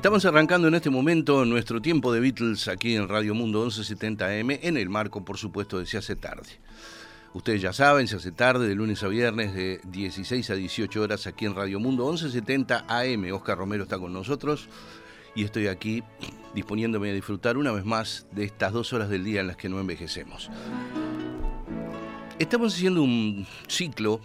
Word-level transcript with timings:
Estamos 0.00 0.24
arrancando 0.24 0.66
en 0.66 0.74
este 0.74 0.88
momento 0.88 1.44
nuestro 1.44 1.82
tiempo 1.82 2.10
de 2.10 2.20
Beatles 2.20 2.68
aquí 2.68 2.96
en 2.96 3.06
Radio 3.06 3.34
Mundo 3.34 3.66
1170M, 3.66 4.60
en 4.62 4.78
el 4.78 4.88
marco, 4.88 5.26
por 5.26 5.36
supuesto, 5.36 5.78
de 5.78 5.84
Se 5.84 5.98
hace 5.98 6.16
tarde. 6.16 6.48
Ustedes 7.34 7.60
ya 7.60 7.74
saben, 7.74 8.08
se 8.08 8.16
hace 8.16 8.32
tarde, 8.32 8.66
de 8.66 8.74
lunes 8.74 9.02
a 9.02 9.08
viernes, 9.08 9.54
de 9.54 9.78
16 9.84 10.48
a 10.48 10.54
18 10.54 11.02
horas 11.02 11.26
aquí 11.26 11.44
en 11.44 11.54
Radio 11.54 11.80
Mundo 11.80 12.06
1170 12.06 12.86
AM. 12.88 13.30
Oscar 13.34 13.58
Romero 13.58 13.82
está 13.82 13.98
con 13.98 14.14
nosotros 14.14 14.70
y 15.34 15.44
estoy 15.44 15.66
aquí 15.66 16.02
disponiéndome 16.54 17.10
a 17.10 17.12
disfrutar 17.12 17.58
una 17.58 17.70
vez 17.70 17.84
más 17.84 18.26
de 18.32 18.44
estas 18.44 18.72
dos 18.72 18.94
horas 18.94 19.10
del 19.10 19.22
día 19.22 19.42
en 19.42 19.48
las 19.48 19.58
que 19.58 19.68
no 19.68 19.80
envejecemos. 19.80 20.48
Estamos 22.38 22.74
haciendo 22.74 23.02
un 23.02 23.46
ciclo 23.68 24.22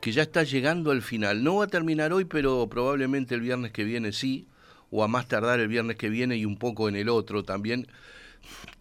que 0.00 0.10
ya 0.10 0.22
está 0.22 0.42
llegando 0.42 0.90
al 0.90 1.02
final. 1.02 1.44
No 1.44 1.56
va 1.56 1.64
a 1.64 1.68
terminar 1.68 2.14
hoy, 2.14 2.24
pero 2.24 2.66
probablemente 2.70 3.34
el 3.34 3.42
viernes 3.42 3.72
que 3.72 3.84
viene 3.84 4.12
sí 4.12 4.46
o 4.90 5.04
a 5.04 5.08
más 5.08 5.28
tardar 5.28 5.60
el 5.60 5.68
viernes 5.68 5.96
que 5.96 6.08
viene 6.08 6.36
y 6.36 6.44
un 6.44 6.56
poco 6.56 6.88
en 6.88 6.96
el 6.96 7.08
otro 7.08 7.44
también, 7.44 7.86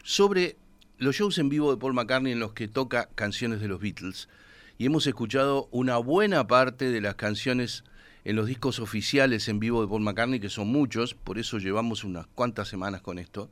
sobre 0.04 0.58
los 0.98 1.16
shows 1.16 1.38
en 1.38 1.50
vivo 1.50 1.72
de 1.72 1.78
Paul 1.78 1.94
McCartney 1.94 2.32
en 2.32 2.40
los 2.40 2.54
que 2.54 2.68
toca 2.68 3.10
canciones 3.16 3.60
de 3.60 3.68
los 3.68 3.80
Beatles. 3.80 4.30
Y 4.78 4.86
hemos 4.86 5.08
escuchado 5.08 5.68
una 5.72 5.98
buena 5.98 6.48
parte 6.48 6.92
de 6.92 7.02
las 7.02 7.16
canciones 7.16 7.84
en 8.26 8.36
los 8.36 8.48
discos 8.48 8.80
oficiales 8.80 9.48
en 9.48 9.60
vivo 9.60 9.82
de 9.82 9.88
Paul 9.88 10.02
McCartney, 10.02 10.40
que 10.40 10.50
son 10.50 10.68
muchos, 10.68 11.14
por 11.14 11.38
eso 11.40 11.58
llevamos 11.58 12.04
unas 12.04 12.28
cuantas 12.28 12.68
semanas 12.68 13.02
con 13.02 13.20
esto. 13.20 13.50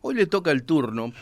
Hoy 0.00 0.14
le 0.14 0.26
toca 0.26 0.50
el 0.50 0.64
turno 0.64 1.12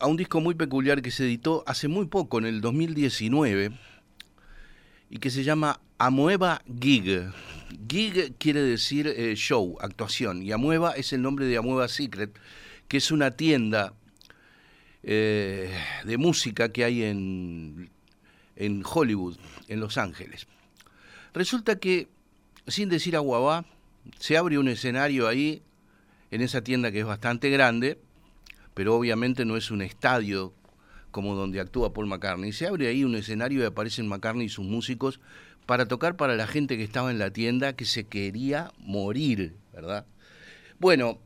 a 0.00 0.06
un 0.06 0.16
disco 0.16 0.40
muy 0.40 0.54
peculiar 0.54 1.02
que 1.02 1.10
se 1.10 1.24
editó 1.24 1.62
hace 1.66 1.86
muy 1.86 2.06
poco, 2.06 2.38
en 2.38 2.46
el 2.46 2.60
2019, 2.60 3.72
y 5.14 5.18
que 5.20 5.30
se 5.30 5.44
llama 5.44 5.80
Amueva 5.96 6.60
Gig. 6.80 7.30
Gig 7.88 8.34
quiere 8.36 8.60
decir 8.62 9.06
eh, 9.06 9.34
show, 9.36 9.78
actuación, 9.80 10.42
y 10.42 10.50
Amueva 10.50 10.90
es 10.90 11.12
el 11.12 11.22
nombre 11.22 11.46
de 11.46 11.56
Amueva 11.56 11.86
Secret, 11.86 12.36
que 12.88 12.96
es 12.96 13.12
una 13.12 13.30
tienda 13.30 13.94
eh, 15.04 15.72
de 16.04 16.18
música 16.18 16.72
que 16.72 16.82
hay 16.82 17.04
en, 17.04 17.90
en 18.56 18.82
Hollywood, 18.84 19.36
en 19.68 19.78
Los 19.78 19.98
Ángeles. 19.98 20.48
Resulta 21.32 21.78
que, 21.78 22.08
sin 22.66 22.88
decir 22.88 23.14
aguabá, 23.14 23.64
se 24.18 24.36
abre 24.36 24.58
un 24.58 24.66
escenario 24.66 25.28
ahí, 25.28 25.62
en 26.32 26.40
esa 26.40 26.64
tienda 26.64 26.90
que 26.90 26.98
es 26.98 27.06
bastante 27.06 27.50
grande, 27.50 27.98
pero 28.74 28.96
obviamente 28.96 29.44
no 29.44 29.56
es 29.56 29.70
un 29.70 29.80
estadio 29.80 30.52
como 31.14 31.36
donde 31.36 31.60
actúa 31.60 31.94
Paul 31.94 32.08
McCartney. 32.08 32.52
Se 32.52 32.66
abre 32.66 32.88
ahí 32.88 33.04
un 33.04 33.14
escenario 33.14 33.62
y 33.62 33.64
aparecen 33.64 34.08
McCartney 34.08 34.46
y 34.46 34.48
sus 34.48 34.64
músicos 34.64 35.20
para 35.64 35.86
tocar 35.86 36.16
para 36.16 36.34
la 36.34 36.48
gente 36.48 36.76
que 36.76 36.82
estaba 36.82 37.12
en 37.12 37.20
la 37.20 37.30
tienda 37.30 37.76
que 37.76 37.84
se 37.84 38.08
quería 38.08 38.72
morir, 38.78 39.54
¿verdad? 39.72 40.06
Bueno, 40.80 41.20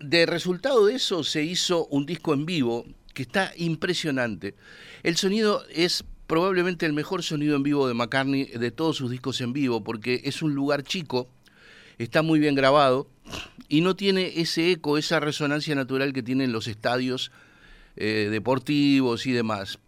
de 0.00 0.24
resultado 0.24 0.86
de 0.86 0.94
eso 0.94 1.22
se 1.22 1.44
hizo 1.44 1.86
un 1.88 2.06
disco 2.06 2.32
en 2.32 2.46
vivo 2.46 2.86
que 3.12 3.24
está 3.24 3.52
impresionante. 3.58 4.54
El 5.02 5.18
sonido 5.18 5.64
es 5.70 6.02
probablemente 6.26 6.86
el 6.86 6.94
mejor 6.94 7.22
sonido 7.22 7.56
en 7.56 7.62
vivo 7.62 7.86
de 7.86 7.92
McCartney 7.92 8.46
de 8.46 8.70
todos 8.70 8.96
sus 8.96 9.10
discos 9.10 9.42
en 9.42 9.52
vivo 9.52 9.84
porque 9.84 10.22
es 10.24 10.40
un 10.40 10.54
lugar 10.54 10.82
chico, 10.82 11.28
está 11.98 12.22
muy 12.22 12.38
bien 12.38 12.54
grabado 12.54 13.06
y 13.68 13.82
no 13.82 13.96
tiene 13.96 14.40
ese 14.40 14.72
eco, 14.72 14.96
esa 14.96 15.20
resonancia 15.20 15.74
natural 15.74 16.14
que 16.14 16.22
tienen 16.22 16.52
los 16.52 16.68
estadios 16.68 17.30
eh, 17.96 18.28
deportivos 18.30 19.26
y 19.26 19.32
demás. 19.32 19.78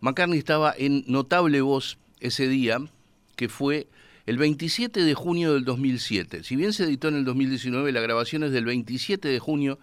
McCartney 0.00 0.38
estaba 0.38 0.74
en 0.76 1.04
notable 1.06 1.60
voz 1.60 1.98
ese 2.20 2.48
día, 2.48 2.78
que 3.36 3.48
fue 3.48 3.88
el 4.26 4.38
27 4.38 5.02
de 5.02 5.14
junio 5.14 5.54
del 5.54 5.64
2007. 5.64 6.44
Si 6.44 6.56
bien 6.56 6.72
se 6.72 6.84
editó 6.84 7.08
en 7.08 7.16
el 7.16 7.24
2019, 7.24 7.92
la 7.92 8.00
grabación 8.00 8.44
es 8.44 8.52
del 8.52 8.64
27 8.64 9.28
de 9.28 9.38
junio 9.38 9.78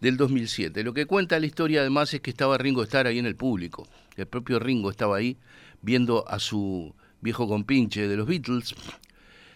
del 0.00 0.16
2007. 0.16 0.84
Lo 0.84 0.94
que 0.94 1.06
cuenta 1.06 1.40
la 1.40 1.46
historia 1.46 1.80
además 1.80 2.14
es 2.14 2.20
que 2.20 2.30
estaba 2.30 2.58
Ringo 2.58 2.82
Starr 2.82 3.08
ahí 3.08 3.18
en 3.18 3.26
el 3.26 3.36
público. 3.36 3.86
El 4.16 4.26
propio 4.26 4.58
Ringo 4.58 4.90
estaba 4.90 5.16
ahí 5.16 5.36
viendo 5.82 6.28
a 6.28 6.38
su 6.38 6.94
viejo 7.20 7.48
compinche 7.48 8.06
de 8.08 8.16
los 8.16 8.26
Beatles. 8.26 8.74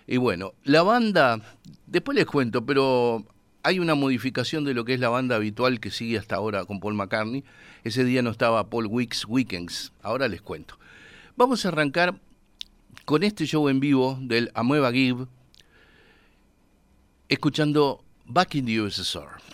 Y 0.06 0.16
bueno, 0.16 0.54
la 0.64 0.82
banda, 0.82 1.40
después 1.86 2.16
les 2.16 2.26
cuento, 2.26 2.64
pero 2.66 3.24
hay 3.62 3.78
una 3.78 3.94
modificación 3.94 4.64
de 4.64 4.74
lo 4.74 4.84
que 4.84 4.94
es 4.94 5.00
la 5.00 5.08
banda 5.08 5.36
habitual 5.36 5.80
que 5.80 5.90
sigue 5.90 6.18
hasta 6.18 6.36
ahora 6.36 6.64
con 6.64 6.80
Paul 6.80 6.94
McCartney. 6.94 7.44
Ese 7.84 8.04
día 8.04 8.22
no 8.22 8.30
estaba 8.30 8.68
Paul 8.68 8.86
Weeks 8.86 9.24
Weekends. 9.26 9.92
Ahora 10.02 10.28
les 10.28 10.42
cuento. 10.42 10.78
Vamos 11.36 11.64
a 11.64 11.68
arrancar 11.68 12.20
con 13.04 13.22
este 13.22 13.46
show 13.46 13.68
en 13.68 13.80
vivo 13.80 14.18
del 14.20 14.50
Amueva 14.54 14.92
Give, 14.92 15.26
escuchando 17.28 18.04
Back 18.26 18.56
in 18.56 18.66
the 18.66 18.80
USSR. 18.80 19.51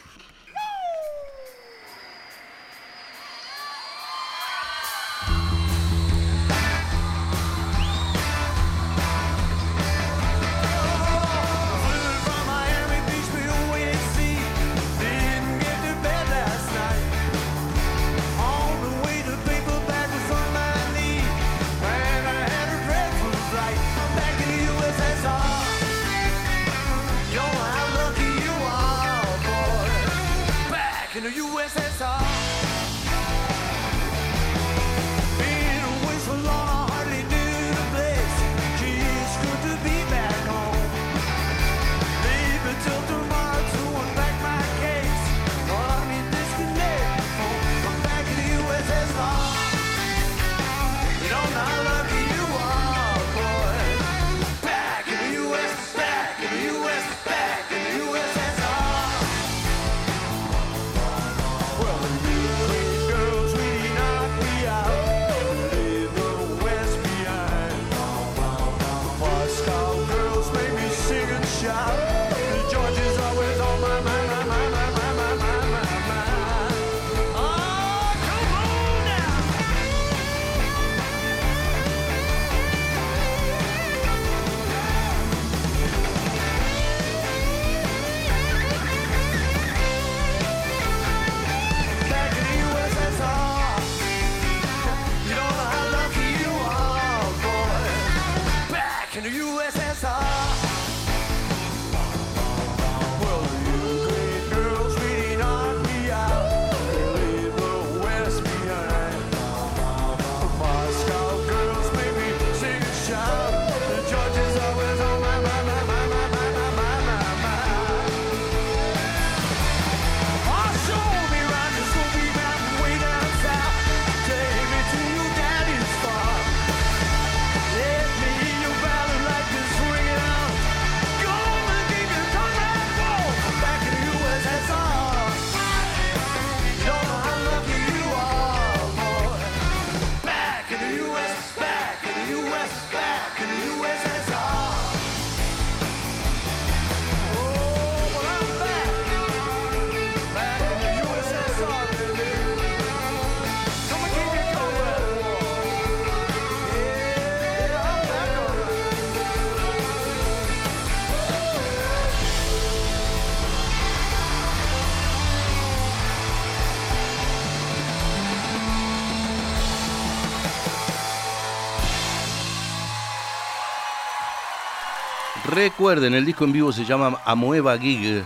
Recuerden, 175.58 176.14
el 176.14 176.24
disco 176.24 176.44
en 176.44 176.52
vivo 176.52 176.70
se 176.70 176.84
llama 176.84 177.20
Amoeba 177.24 177.76
Gig. 177.76 178.22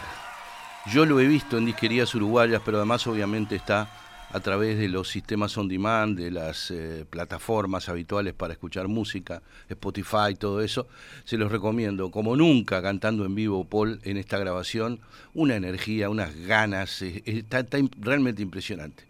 Yo 0.93 1.07
lo 1.07 1.19
he 1.19 1.27
visto 1.27 1.57
en 1.57 1.65
disquerías 1.65 2.15
uruguayas, 2.15 2.61
pero 2.63 2.77
además 2.77 3.07
obviamente 3.07 3.57
está 3.57 3.89
a 4.31 4.41
través 4.41 4.79
de 4.79 4.87
los 4.91 5.09
sistemas 5.09 5.57
on 5.57 5.67
demand, 5.67 6.19
de 6.19 6.31
las 6.31 6.71
eh, 6.71 7.07
plataformas 7.09 7.89
habituales 7.89 8.35
para 8.35 8.53
escuchar 8.53 8.87
música, 8.87 9.41
Spotify, 9.67 10.35
todo 10.39 10.61
eso. 10.61 10.89
Se 11.25 11.39
los 11.39 11.51
recomiendo. 11.51 12.11
Como 12.11 12.37
nunca 12.37 12.83
cantando 12.83 13.25
en 13.25 13.35
vivo 13.35 13.65
Paul 13.65 13.99
en 14.03 14.19
esta 14.19 14.37
grabación, 14.37 15.01
una 15.33 15.57
energía, 15.57 16.11
unas 16.11 16.37
ganas, 16.37 17.01
está 17.01 17.65
realmente 17.99 18.43
impresionante. 18.43 19.05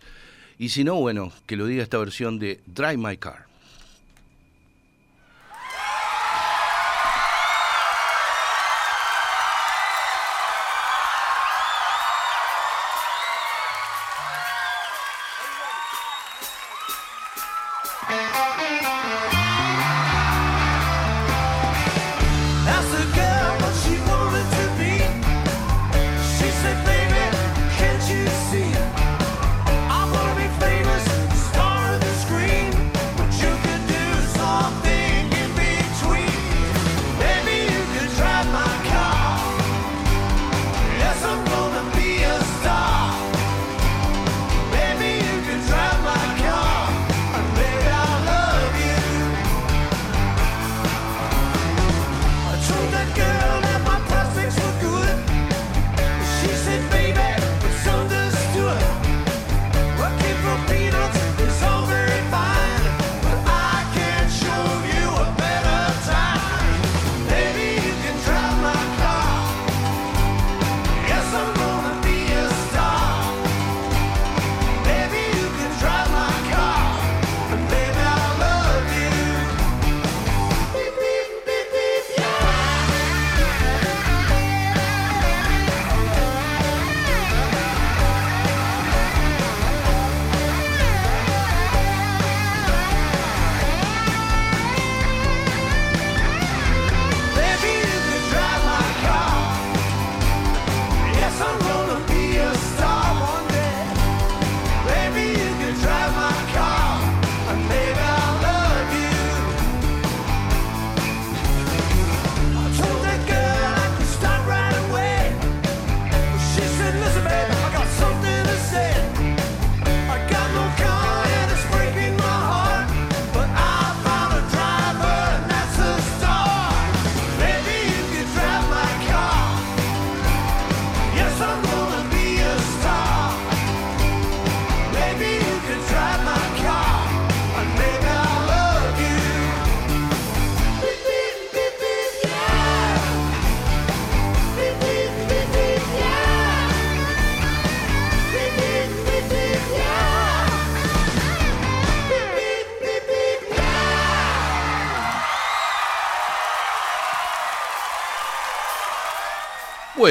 Y 0.59 0.69
si 0.69 0.85
no, 0.85 0.95
bueno, 0.95 1.33
que 1.47 1.57
lo 1.57 1.67
diga 1.67 1.83
esta 1.83 1.99
versión 1.99 2.39
de 2.39 2.61
Drive 2.67 2.99
My 2.99 3.17
Car. 3.17 3.52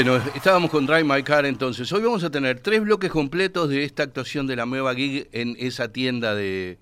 Bueno, 0.03 0.19
estábamos 0.33 0.71
con 0.71 0.87
Drive 0.87 1.03
My 1.03 1.21
Car 1.21 1.45
entonces. 1.45 1.91
Hoy 1.93 2.01
vamos 2.01 2.23
a 2.23 2.31
tener 2.31 2.59
tres 2.59 2.81
bloques 2.81 3.11
completos 3.11 3.69
de 3.69 3.83
esta 3.83 4.01
actuación 4.01 4.47
de 4.47 4.55
la 4.55 4.65
nueva 4.65 4.95
gig 4.95 5.29
en 5.31 5.55
esa 5.59 5.93
tienda 5.93 6.33
de 6.33 6.79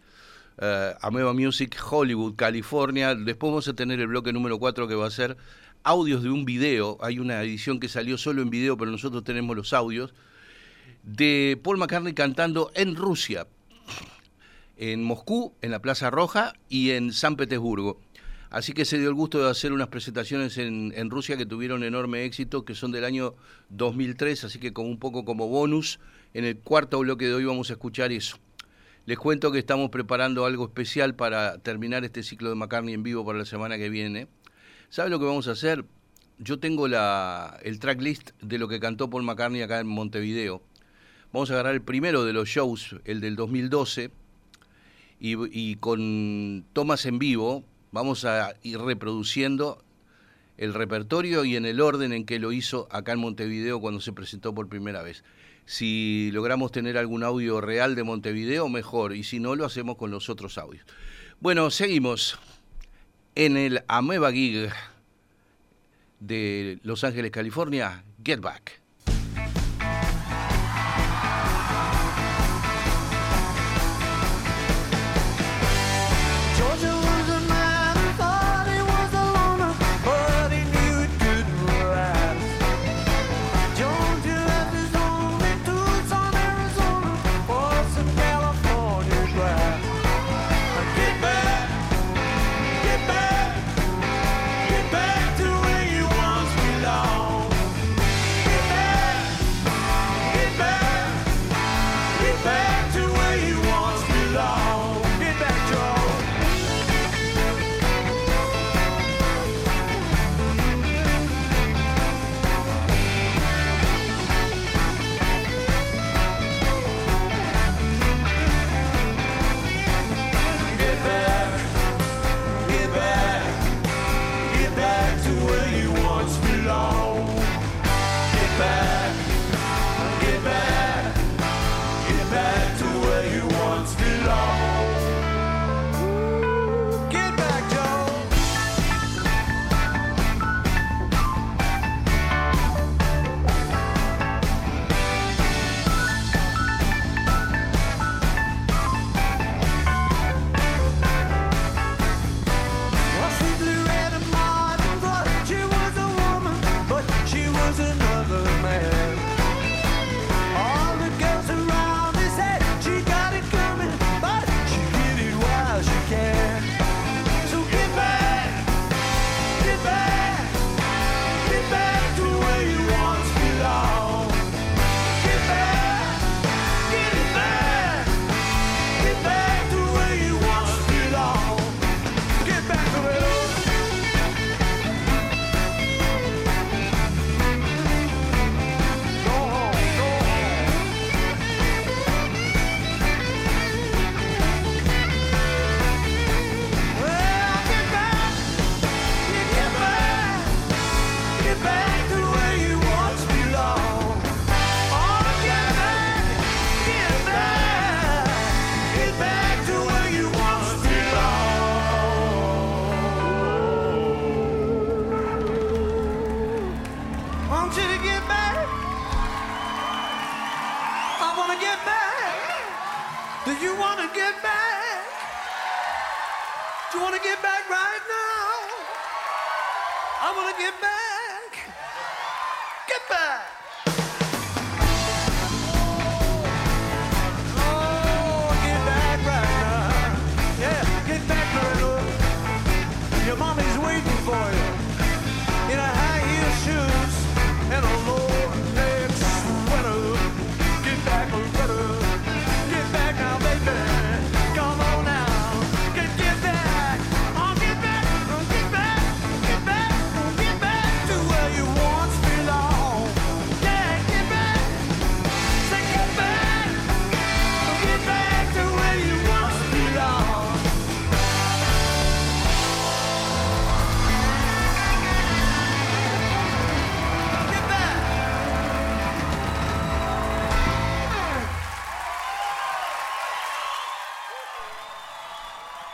uh, 0.61 0.95
Ameba 1.05 1.33
Music 1.33 1.77
Hollywood, 1.91 2.35
California. 2.37 3.15
Después 3.15 3.51
vamos 3.51 3.67
a 3.67 3.73
tener 3.73 3.99
el 3.99 4.07
bloque 4.07 4.31
número 4.31 4.57
cuatro 4.57 4.87
que 4.87 4.95
va 4.95 5.05
a 5.05 5.11
ser 5.11 5.35
audios 5.83 6.23
de 6.23 6.29
un 6.29 6.45
video. 6.45 6.97
Hay 7.01 7.19
una 7.19 7.41
edición 7.41 7.81
que 7.81 7.89
salió 7.89 8.17
solo 8.17 8.41
en 8.41 8.49
video, 8.49 8.77
pero 8.77 8.89
nosotros 8.89 9.25
tenemos 9.25 9.53
los 9.53 9.73
audios. 9.73 10.13
De 11.03 11.59
Paul 11.61 11.77
McCartney 11.77 12.13
cantando 12.13 12.71
en 12.73 12.95
Rusia, 12.95 13.47
en 14.77 15.03
Moscú, 15.03 15.51
en 15.61 15.71
la 15.71 15.81
Plaza 15.81 16.09
Roja 16.09 16.53
y 16.69 16.91
en 16.91 17.11
San 17.11 17.35
Petersburgo. 17.35 17.99
Así 18.49 18.73
que 18.73 18.83
se 18.83 18.97
dio 18.97 19.09
el 19.09 19.13
gusto 19.13 19.43
de 19.43 19.49
hacer 19.49 19.71
unas 19.73 19.89
presentaciones 19.89 20.57
en, 20.57 21.09
Rusia 21.11 21.37
que 21.37 21.45
tuvieron 21.45 21.83
enorme 21.83 22.25
éxito, 22.25 22.65
que 22.65 22.73
son 22.73 22.91
del 22.91 23.05
año 23.05 23.35
2003, 23.69 24.43
así 24.45 24.59
que 24.59 24.73
como 24.73 24.89
un 24.89 24.97
poco 24.97 25.23
como 25.23 25.47
bonus, 25.47 25.99
en 26.33 26.45
el 26.45 26.57
cuarto 26.57 26.99
bloque 26.99 27.27
de 27.27 27.35
hoy 27.35 27.45
vamos 27.45 27.69
a 27.69 27.73
escuchar 27.73 28.11
eso. 28.11 28.39
Les 29.05 29.19
cuento 29.19 29.51
que 29.51 29.59
estamos 29.59 29.91
preparando 29.91 30.45
algo 30.45 30.65
especial 30.65 31.15
para 31.15 31.59
terminar 31.59 32.03
este 32.03 32.23
ciclo 32.23 32.49
de 32.49 32.55
McCartney 32.55 32.95
en 32.95 33.03
vivo 33.03 33.23
para 33.23 33.37
la 33.37 33.45
semana 33.45 33.77
que 33.77 33.89
viene. 33.89 34.27
¿Sabe 34.89 35.11
lo 35.11 35.19
que 35.19 35.25
vamos 35.25 35.47
a 35.47 35.51
hacer? 35.51 35.85
Yo 36.39 36.59
tengo 36.59 36.87
la, 36.87 37.59
el 37.63 37.79
tracklist 37.79 38.31
de 38.41 38.57
lo 38.57 38.67
que 38.67 38.79
cantó 38.79 39.11
Paul 39.11 39.23
McCartney 39.23 39.61
acá 39.61 39.79
en 39.79 39.87
Montevideo. 39.87 40.63
Vamos 41.31 41.51
a 41.51 41.53
agarrar 41.53 41.75
el 41.75 41.81
primero 41.81 42.25
de 42.25 42.33
los 42.33 42.49
shows, 42.49 42.95
el 43.05 43.21
del 43.21 43.35
2012, 43.35 44.09
y, 45.19 45.35
y 45.59 45.75
con 45.75 46.65
tomas 46.73 47.05
en 47.05 47.19
vivo, 47.19 47.63
Vamos 47.91 48.25
a 48.25 48.53
ir 48.63 48.79
reproduciendo 48.79 49.83
el 50.57 50.73
repertorio 50.73 51.45
y 51.45 51.55
en 51.55 51.65
el 51.65 51.81
orden 51.81 52.13
en 52.13 52.25
que 52.25 52.37
lo 52.37 52.51
hizo 52.51 52.87
acá 52.91 53.13
en 53.13 53.19
Montevideo 53.19 53.79
cuando 53.79 54.01
se 54.01 54.13
presentó 54.13 54.53
por 54.53 54.67
primera 54.67 55.01
vez. 55.01 55.23
Si 55.65 56.31
logramos 56.33 56.71
tener 56.71 56.97
algún 56.97 57.23
audio 57.23 57.61
real 57.61 57.95
de 57.95 58.03
Montevideo, 58.03 58.69
mejor, 58.69 59.15
y 59.15 59.23
si 59.23 59.39
no, 59.39 59.55
lo 59.55 59.65
hacemos 59.65 59.97
con 59.97 60.11
los 60.11 60.29
otros 60.29 60.57
audios. 60.57 60.85
Bueno, 61.39 61.69
seguimos 61.71 62.37
en 63.35 63.55
el 63.55 63.83
Ameba 63.87 64.31
Gig 64.31 64.69
de 66.19 66.79
Los 66.83 67.03
Ángeles, 67.03 67.31
California, 67.31 68.03
Get 68.23 68.41
Back. 68.41 68.81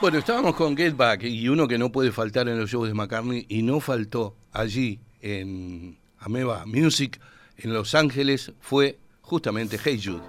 Bueno, 0.05 0.19
estábamos 0.19 0.55
con 0.55 0.77
Get 0.77 0.95
Back 0.95 1.23
y 1.23 1.49
uno 1.49 1.67
que 1.67 1.79
no 1.79 1.91
puede 1.91 2.11
faltar 2.11 2.47
en 2.47 2.59
los 2.59 2.69
shows 2.69 2.87
de 2.87 2.93
McCartney 2.93 3.47
y 3.49 3.63
no 3.63 3.79
faltó 3.79 4.35
allí 4.51 4.99
en 5.19 5.97
Ameba 6.19 6.63
Music 6.67 7.19
en 7.57 7.73
Los 7.73 7.95
Ángeles 7.95 8.51
fue 8.59 8.99
justamente 9.21 9.79
Hey 9.83 9.99
Jude. 9.99 10.21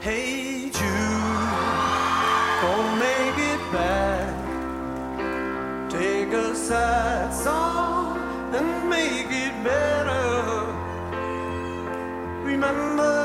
Hey 0.00 0.72
Jude, 0.74 0.82
come 2.60 2.98
make 2.98 3.38
it 3.38 3.60
back. 3.72 4.34
Take 5.90 6.34
a 6.34 6.52
sad 6.56 7.32
song 7.32 8.18
and 8.52 8.88
make 8.90 9.30
it 9.30 9.54
better. 9.62 10.66
Remember 12.44 13.23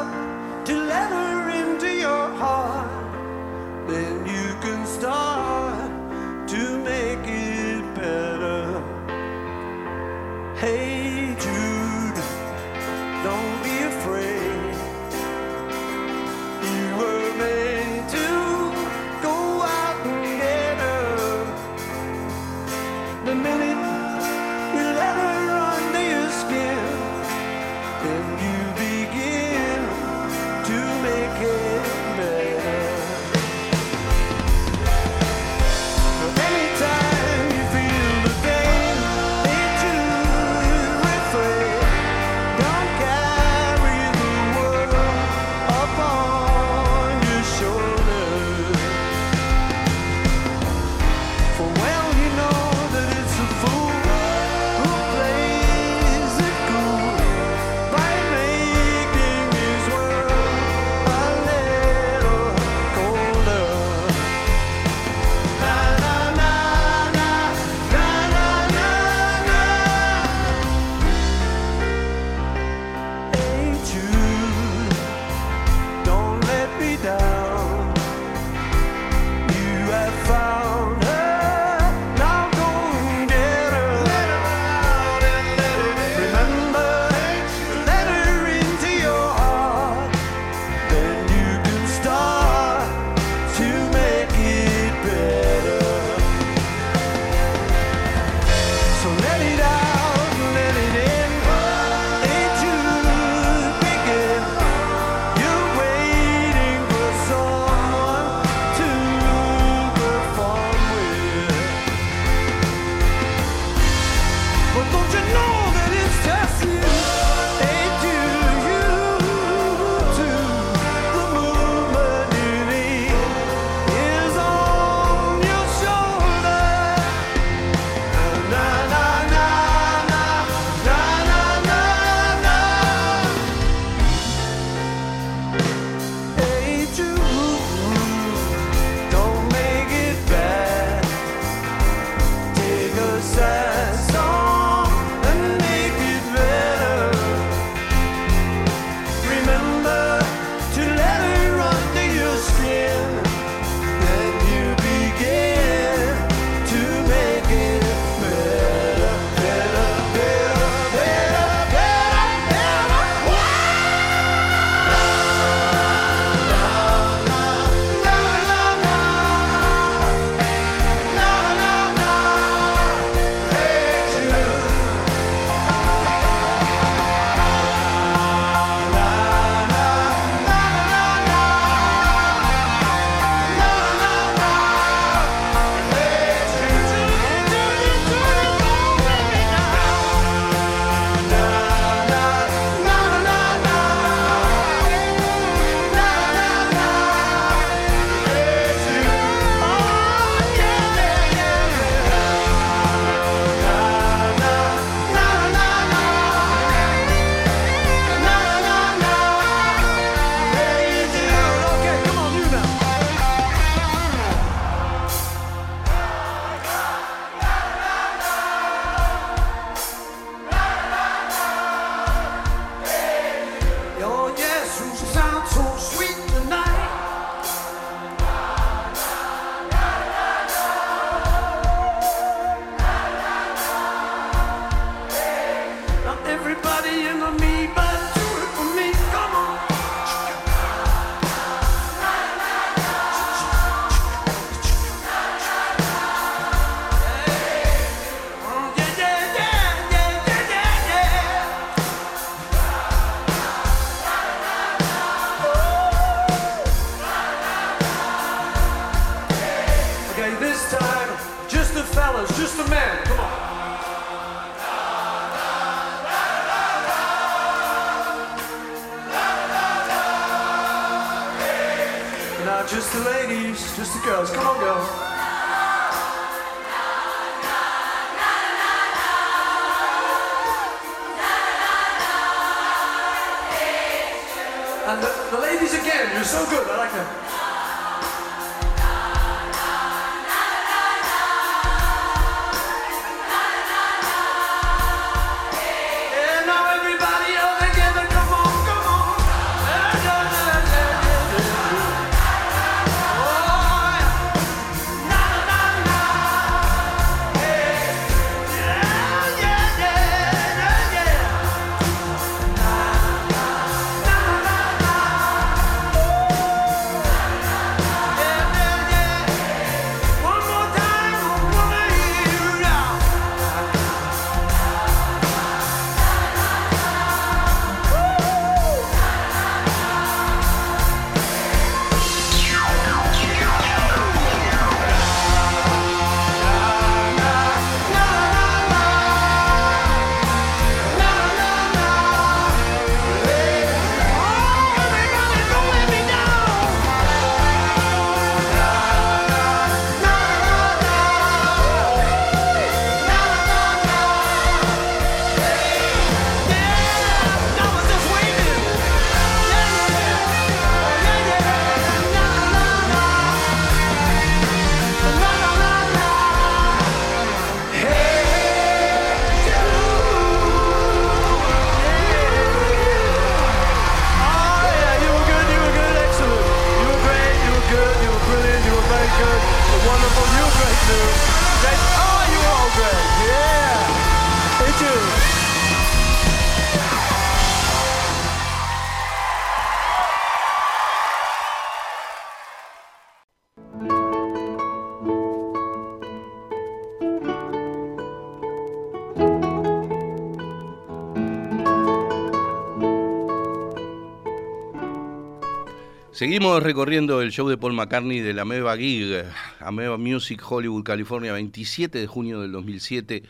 Seguimos 406.19 406.61
recorriendo 406.61 407.21
el 407.21 407.31
show 407.31 407.47
de 407.47 407.55
Paul 407.55 407.71
McCartney 407.71 408.19
de 408.19 408.33
la 408.33 408.41
Ameba 408.41 408.75
Gig, 408.75 409.23
Ameba 409.61 409.97
Music 409.97 410.43
Hollywood, 410.45 410.83
California, 410.83 411.31
27 411.31 411.97
de 411.97 412.07
junio 412.07 412.41
del 412.41 412.51
2007. 412.51 413.23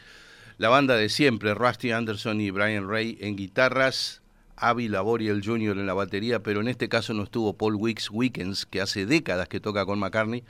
La 0.57 0.69
banda 0.69 0.95
de 0.95 1.07
siempre, 1.09 1.53
Rusty 1.53 1.91
Anderson 1.91 2.41
y 2.41 2.49
Brian 2.49 2.89
Ray 2.89 3.15
en 3.21 3.35
guitarras, 3.35 4.23
Avi 4.55 4.87
Laboriel 4.87 5.45
Jr. 5.45 5.77
en 5.77 5.85
la 5.85 5.93
batería, 5.93 6.41
pero 6.41 6.61
en 6.61 6.67
este 6.67 6.89
caso 6.89 7.13
no 7.13 7.21
estuvo 7.21 7.53
Paul 7.53 7.75
Wicks 7.75 8.09
Weekends, 8.09 8.65
que 8.65 8.81
hace 8.81 9.05
décadas 9.05 9.47
que 9.47 9.59
toca 9.59 9.85
con 9.85 9.99
McCartney. 9.99 10.43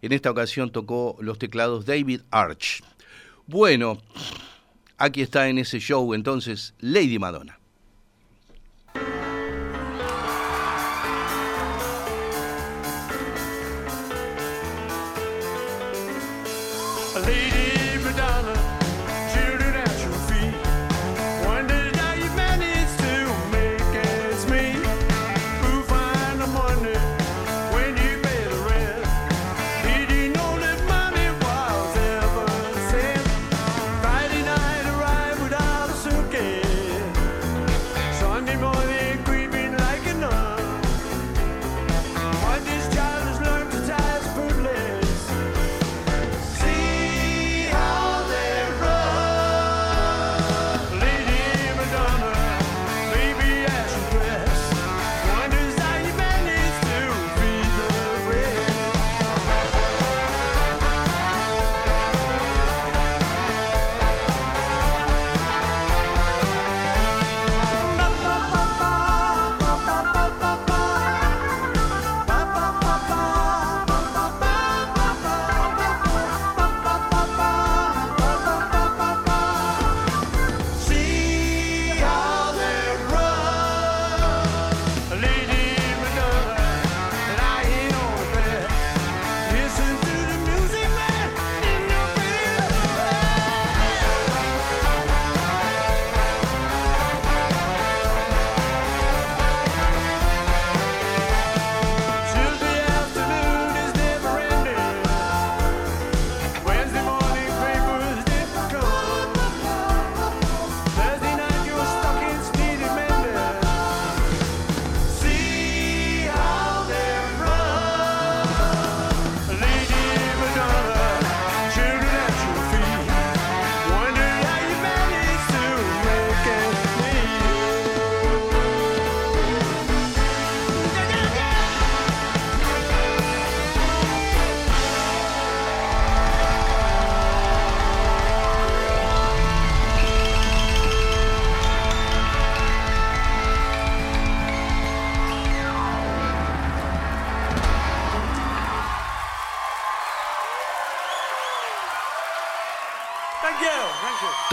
En 0.00 0.12
esta 0.12 0.30
ocasión 0.30 0.72
tocó 0.72 1.18
los 1.20 1.38
teclados 1.38 1.84
David 1.84 2.22
Arch. 2.30 2.82
Bueno, 3.46 3.98
aquí 4.96 5.20
está 5.20 5.50
en 5.50 5.58
ese 5.58 5.78
show 5.78 6.14
entonces 6.14 6.72
Lady 6.80 7.18
Madonna. 7.18 7.58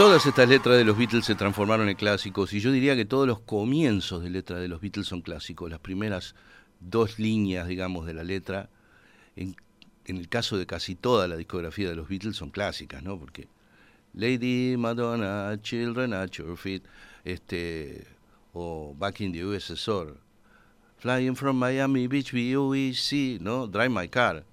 Todas 0.03 0.25
estas 0.25 0.49
letras 0.49 0.75
de 0.75 0.83
los 0.83 0.97
Beatles 0.97 1.23
se 1.23 1.33
transformaron 1.33 1.87
en 1.87 1.95
clásicos 1.95 2.51
y 2.51 2.59
yo 2.59 2.73
diría 2.73 2.93
que 2.93 3.05
todos 3.05 3.25
los 3.25 3.39
comienzos 3.39 4.21
de 4.21 4.29
letra 4.29 4.59
de 4.59 4.67
los 4.67 4.81
Beatles 4.81 5.07
son 5.07 5.21
clásicos. 5.21 5.71
Las 5.71 5.79
primeras 5.79 6.35
dos 6.81 7.19
líneas, 7.19 7.69
digamos, 7.69 8.05
de 8.05 8.13
la 8.13 8.25
letra, 8.25 8.67
en, 9.37 9.55
en 10.05 10.17
el 10.17 10.27
caso 10.27 10.57
de 10.57 10.65
casi 10.65 10.95
toda 10.95 11.29
la 11.29 11.37
discografía 11.37 11.87
de 11.87 11.95
los 11.95 12.09
Beatles 12.09 12.35
son 12.35 12.49
clásicas, 12.49 13.01
¿no? 13.01 13.17
Porque 13.17 13.47
Lady 14.13 14.75
Madonna, 14.77 15.57
Children 15.61 16.13
at 16.15 16.31
Your 16.31 16.57
Feet, 16.57 16.83
este, 17.23 18.05
o 18.51 18.93
Back 18.99 19.21
in 19.21 19.31
the 19.31 19.39
USSR, 19.45 20.17
Flying 20.97 21.37
from 21.37 21.57
Miami 21.57 22.07
Beach, 22.07 22.33
BUEC, 22.33 23.39
¿no? 23.39 23.67
Drive 23.67 23.89
My 23.89 24.09
Car. 24.09 24.43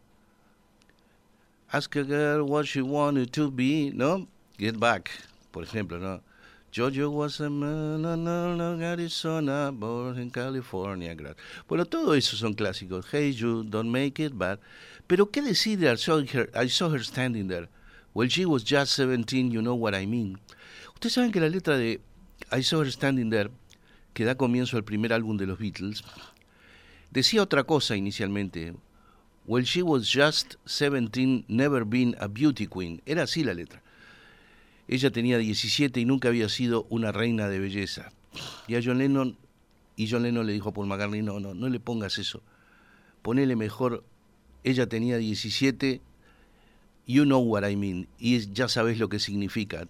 Ask 1.73 1.97
a 1.97 2.05
girl 2.05 2.45
what 2.45 2.67
she 2.67 2.83
wanted 2.83 3.33
to 3.33 3.51
be, 3.51 3.91
¿no? 3.91 4.29
Get 4.57 4.79
Back, 4.79 5.11
por 5.51 5.65
ejemplo, 5.65 5.99
¿no? 5.99 6.23
Jojo 6.73 7.11
was 7.11 7.41
a 7.41 7.51
man 7.51 8.05
in 8.05 8.83
Arizona, 8.85 9.73
born 9.73 10.21
in 10.21 10.31
California. 10.31 11.17
Bueno, 11.69 11.85
todo 11.85 12.15
eso 12.15 12.37
son 12.37 12.55
clásicos. 12.55 13.07
Hey 13.11 13.33
you, 13.33 13.65
don't 13.65 13.91
make 13.91 14.21
it 14.23 14.33
bad. 14.33 14.61
Pero 15.09 15.33
¿qué 15.33 15.43
decir 15.43 15.81
de 15.81 15.93
I 15.93 15.97
saw 15.97 16.21
her, 16.21 16.49
I 16.55 16.69
saw 16.69 16.89
her 16.89 17.03
standing 17.03 17.49
there? 17.49 17.69
Well, 18.15 18.29
she 18.29 18.47
was 18.47 18.63
just 18.63 18.95
17, 18.95 19.51
you 19.51 19.63
know 19.63 19.75
what 19.75 19.95
I 19.95 20.07
mean. 20.07 20.39
Ustedes 20.95 21.15
saben 21.15 21.33
que 21.33 21.41
la 21.41 21.49
letra 21.49 21.77
de 21.77 22.01
I 22.53 22.63
saw 22.63 22.83
her 22.83 22.93
standing 22.93 23.31
there, 23.31 23.51
que 24.15 24.25
da 24.25 24.37
comienzo 24.37 24.77
al 24.77 24.85
primer 24.85 25.13
álbum 25.13 25.37
de 25.37 25.47
los 25.47 25.59
Beatles, 25.59 26.05
decía 27.11 27.43
otra 27.43 27.65
cosa 27.65 27.97
inicialmente. 27.97 28.75
Well, 29.45 29.65
she 29.65 29.83
was 29.83 30.09
just 30.09 30.55
17, 30.67 31.47
never 31.49 31.85
been 31.85 32.15
a 32.21 32.29
beauty 32.29 32.69
queen. 32.69 33.03
Era 33.07 33.25
así 33.25 33.43
la 33.43 33.55
letra. 33.55 33.83
Ella 34.93 35.11
tenía 35.13 35.39
17 35.39 36.01
y 36.01 36.05
nunca 36.05 36.29
había 36.29 36.49
sido 36.49 36.85
una 36.91 37.13
reina 37.13 37.49
de 37.49 37.61
belleza. 37.61 38.11
Y 38.67 38.75
a 38.75 38.81
John 38.85 38.99
Lennon, 38.99 39.37
y 39.95 40.11
John 40.11 40.25
Lennon 40.25 40.45
le 40.49 40.53
dijo 40.53 40.71
a 40.71 40.73
Paul 40.75 40.89
McCartney, 40.89 41.23
no, 41.23 41.39
no, 41.39 41.55
no 41.55 41.69
le 41.69 41.79
pongas 41.79 42.19
eso. 42.19 42.43
Ponele 43.23 43.55
mejor, 43.55 44.03
ella 44.65 44.89
tenía 44.89 45.17
17, 45.19 46.01
you 47.07 47.23
know 47.23 47.39
what 47.41 47.63
I 47.69 47.77
mean, 47.77 48.09
y 48.19 48.53
ya 48.53 48.67
sabes 48.67 48.99
lo 48.99 49.09
que 49.09 49.21
significa. 49.21 49.87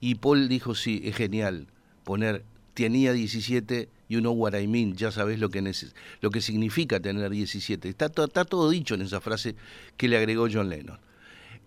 Y 0.00 0.14
Paul 0.14 0.48
dijo, 0.48 0.76
sí, 0.76 1.00
es 1.04 1.16
genial 1.16 1.66
poner, 2.04 2.44
tenía 2.74 3.12
17, 3.12 3.88
you 4.08 4.20
know 4.20 4.32
what 4.32 4.54
I 4.54 4.68
mean, 4.68 4.94
ya 4.94 5.10
sabes 5.10 5.40
lo 5.40 5.48
que, 5.50 5.60
neces- 5.60 5.92
lo 6.20 6.30
que 6.30 6.40
significa 6.40 7.00
tener 7.00 7.30
17. 7.30 7.88
Está, 7.88 8.06
está 8.06 8.44
todo 8.44 8.70
dicho 8.70 8.94
en 8.94 9.02
esa 9.02 9.20
frase 9.20 9.56
que 9.96 10.06
le 10.06 10.18
agregó 10.18 10.46
John 10.52 10.68
Lennon. 10.68 11.00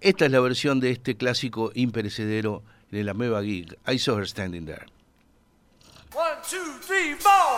Esta 0.01 0.25
es 0.25 0.31
la 0.31 0.39
versión 0.39 0.79
de 0.79 0.91
este 0.91 1.17
clásico 1.17 1.71
imperecedero 1.75 2.63
de 2.89 3.03
la 3.03 3.13
nueva 3.13 3.43
gig, 3.43 3.77
I 3.85 3.99
Saw 3.99 4.17
Her 4.17 4.27
Standing 4.27 4.65
There. 4.65 4.85
One, 6.13 6.37
two, 6.49 6.79
three, 6.81 7.15
four. 7.15 7.57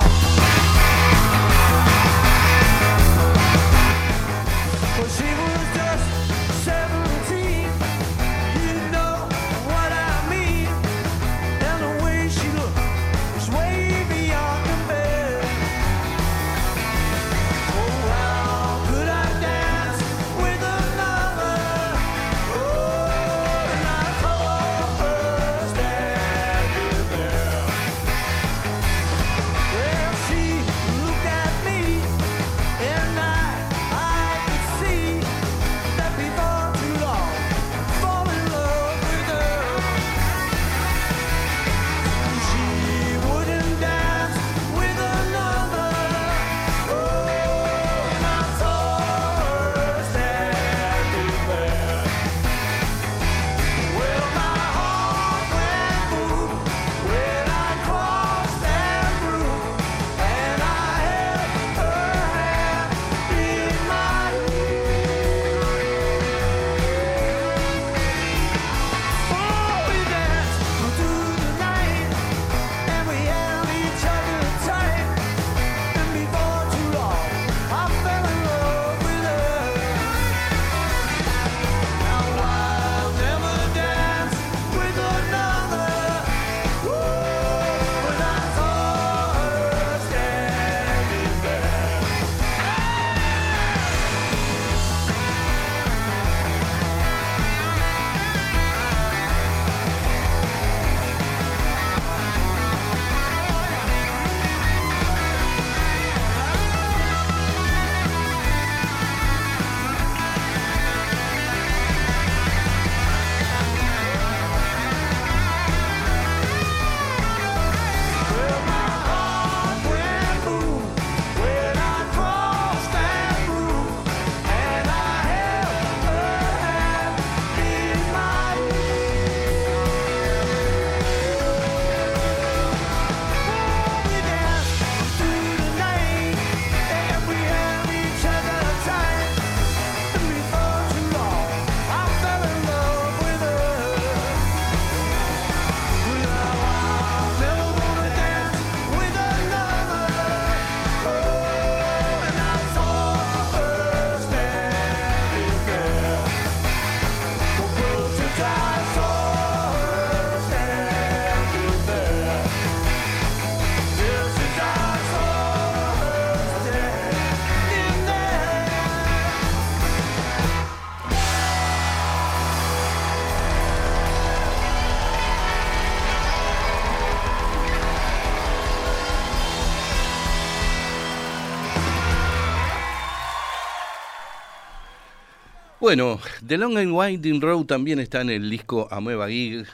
Bueno, 185.81 186.19
The 186.45 186.59
Long 186.59 186.77
and 186.77 186.91
Winding 186.91 187.41
Road 187.41 187.65
también 187.65 187.97
está 187.97 188.21
en 188.21 188.29
el 188.29 188.51
disco 188.51 188.87
Amoeba 188.91 189.27
Gig. 189.27 189.65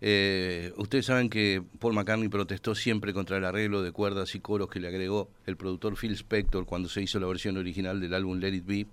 Eh, 0.00 0.72
ustedes 0.78 1.04
saben 1.04 1.28
que 1.28 1.62
Paul 1.80 1.92
McCartney 1.92 2.30
protestó 2.30 2.74
siempre 2.74 3.12
contra 3.12 3.36
el 3.36 3.44
arreglo 3.44 3.82
de 3.82 3.92
cuerdas 3.92 4.34
y 4.34 4.40
coros 4.40 4.70
que 4.70 4.80
le 4.80 4.88
agregó 4.88 5.28
el 5.44 5.58
productor 5.58 5.98
Phil 5.98 6.12
Spector 6.12 6.64
cuando 6.64 6.88
se 6.88 7.02
hizo 7.02 7.20
la 7.20 7.26
versión 7.26 7.58
original 7.58 8.00
del 8.00 8.14
álbum 8.14 8.38
Let 8.38 8.54
It 8.54 8.64
Be. 8.64 8.86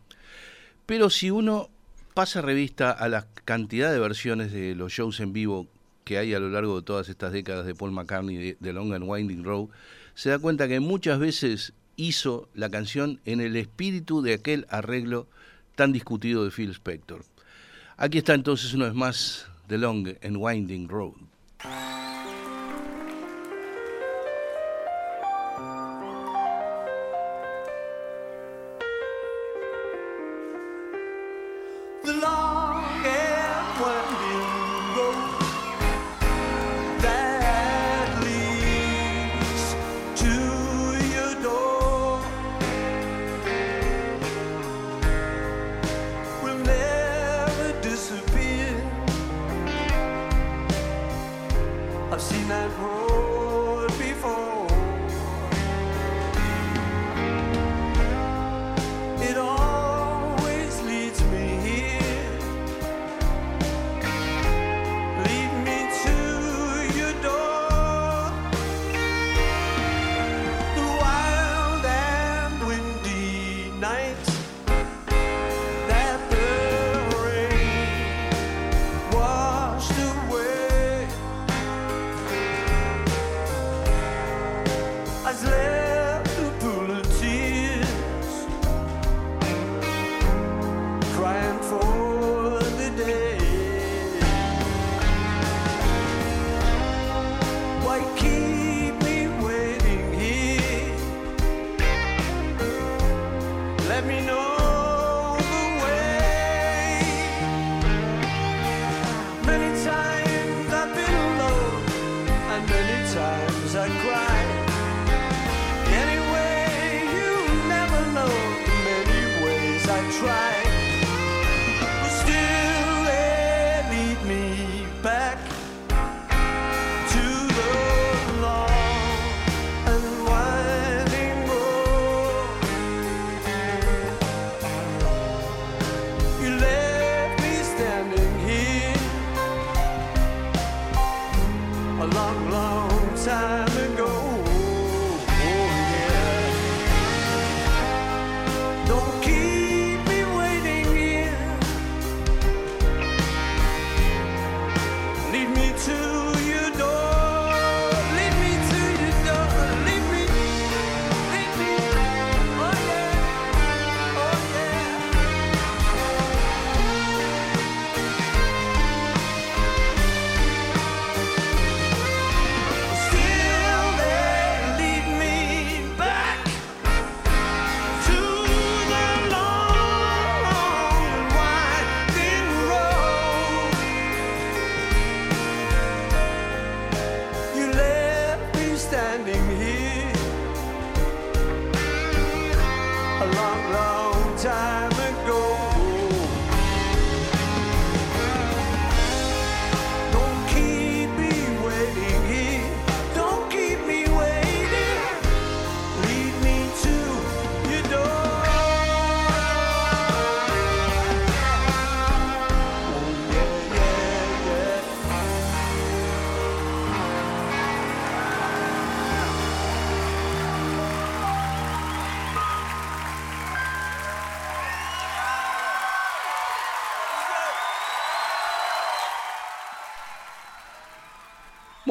Pero 0.85 1.09
si 1.09 1.31
uno 1.31 1.69
pasa 2.13 2.41
revista 2.41 2.91
a 2.91 3.07
la 3.07 3.27
cantidad 3.45 3.89
de 3.89 3.99
versiones 3.99 4.51
de 4.51 4.75
los 4.75 4.91
shows 4.91 5.21
en 5.21 5.31
vivo 5.31 5.67
que 6.03 6.17
hay 6.17 6.33
a 6.33 6.39
lo 6.41 6.49
largo 6.49 6.81
de 6.81 6.85
todas 6.85 7.07
estas 7.07 7.31
décadas 7.31 7.65
de 7.65 7.75
Paul 7.75 7.93
McCartney 7.93 8.35
de, 8.35 8.57
de 8.59 8.73
Long 8.73 8.91
and 8.91 9.05
Winding 9.07 9.45
Road, 9.45 9.69
se 10.15 10.31
da 10.31 10.37
cuenta 10.37 10.67
que 10.67 10.81
muchas 10.81 11.17
veces 11.17 11.71
hizo 11.95 12.49
la 12.55 12.69
canción 12.69 13.21
en 13.23 13.39
el 13.39 13.55
espíritu 13.55 14.21
de 14.21 14.33
aquel 14.33 14.65
arreglo 14.69 15.27
tan 15.75 15.91
discutido 15.91 16.43
de 16.43 16.51
Phil 16.51 16.71
Spector. 16.71 17.23
Aquí 17.97 18.19
está 18.19 18.34
entonces 18.34 18.73
una 18.73 18.86
vez 18.86 18.95
más 18.95 19.45
The 19.67 19.77
Long 19.77 20.07
and 20.23 20.38
Winding 20.38 20.88
Road. 20.88 21.13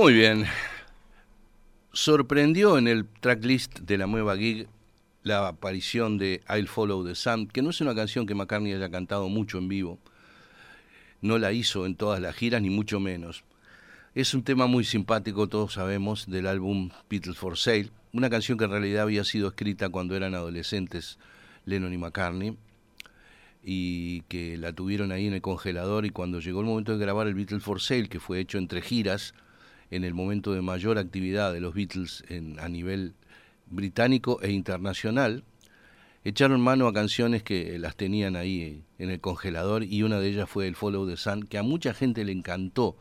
Muy 0.00 0.14
bien. 0.14 0.46
Sorprendió 1.92 2.78
en 2.78 2.88
el 2.88 3.04
tracklist 3.04 3.80
de 3.80 3.98
la 3.98 4.06
nueva 4.06 4.34
gig 4.34 4.66
la 5.24 5.46
aparición 5.46 6.16
de 6.16 6.40
I'll 6.48 6.68
Follow 6.68 7.06
the 7.06 7.14
Sun, 7.14 7.48
que 7.48 7.60
no 7.60 7.68
es 7.68 7.82
una 7.82 7.94
canción 7.94 8.24
que 8.24 8.34
McCartney 8.34 8.72
haya 8.72 8.90
cantado 8.90 9.28
mucho 9.28 9.58
en 9.58 9.68
vivo. 9.68 9.98
No 11.20 11.36
la 11.36 11.52
hizo 11.52 11.84
en 11.84 11.96
todas 11.96 12.18
las 12.18 12.34
giras, 12.34 12.62
ni 12.62 12.70
mucho 12.70 12.98
menos. 12.98 13.44
Es 14.14 14.32
un 14.32 14.42
tema 14.42 14.66
muy 14.66 14.84
simpático, 14.84 15.50
todos 15.50 15.74
sabemos, 15.74 16.30
del 16.30 16.46
álbum 16.46 16.88
Beatles 17.10 17.36
for 17.36 17.58
Sale, 17.58 17.90
una 18.14 18.30
canción 18.30 18.56
que 18.56 18.64
en 18.64 18.70
realidad 18.70 19.02
había 19.02 19.24
sido 19.24 19.48
escrita 19.48 19.90
cuando 19.90 20.16
eran 20.16 20.34
adolescentes 20.34 21.18
Lennon 21.66 21.92
y 21.92 21.98
McCartney, 21.98 22.56
y 23.62 24.22
que 24.22 24.56
la 24.56 24.72
tuvieron 24.72 25.12
ahí 25.12 25.26
en 25.26 25.34
el 25.34 25.42
congelador 25.42 26.06
y 26.06 26.10
cuando 26.10 26.40
llegó 26.40 26.60
el 26.60 26.66
momento 26.66 26.92
de 26.96 27.04
grabar 27.04 27.26
el 27.26 27.34
Beatles 27.34 27.62
for 27.62 27.82
Sale, 27.82 28.08
que 28.08 28.18
fue 28.18 28.40
hecho 28.40 28.56
entre 28.56 28.80
giras, 28.80 29.34
en 29.90 30.04
el 30.04 30.14
momento 30.14 30.52
de 30.52 30.62
mayor 30.62 30.98
actividad 30.98 31.52
de 31.52 31.60
los 31.60 31.74
Beatles 31.74 32.24
a 32.58 32.68
nivel 32.68 33.14
británico 33.66 34.40
e 34.42 34.50
internacional, 34.50 35.44
echaron 36.24 36.60
mano 36.60 36.86
a 36.86 36.92
canciones 36.92 37.42
que 37.42 37.78
las 37.78 37.96
tenían 37.96 38.36
ahí 38.36 38.82
en 38.98 39.10
el 39.10 39.20
congelador 39.20 39.84
y 39.84 40.02
una 40.02 40.20
de 40.20 40.28
ellas 40.28 40.48
fue 40.48 40.68
el 40.68 40.76
Follow 40.76 41.08
the 41.08 41.16
Sun, 41.16 41.44
que 41.44 41.58
a 41.58 41.62
mucha 41.62 41.94
gente 41.94 42.24
le 42.24 42.32
encantó 42.32 42.96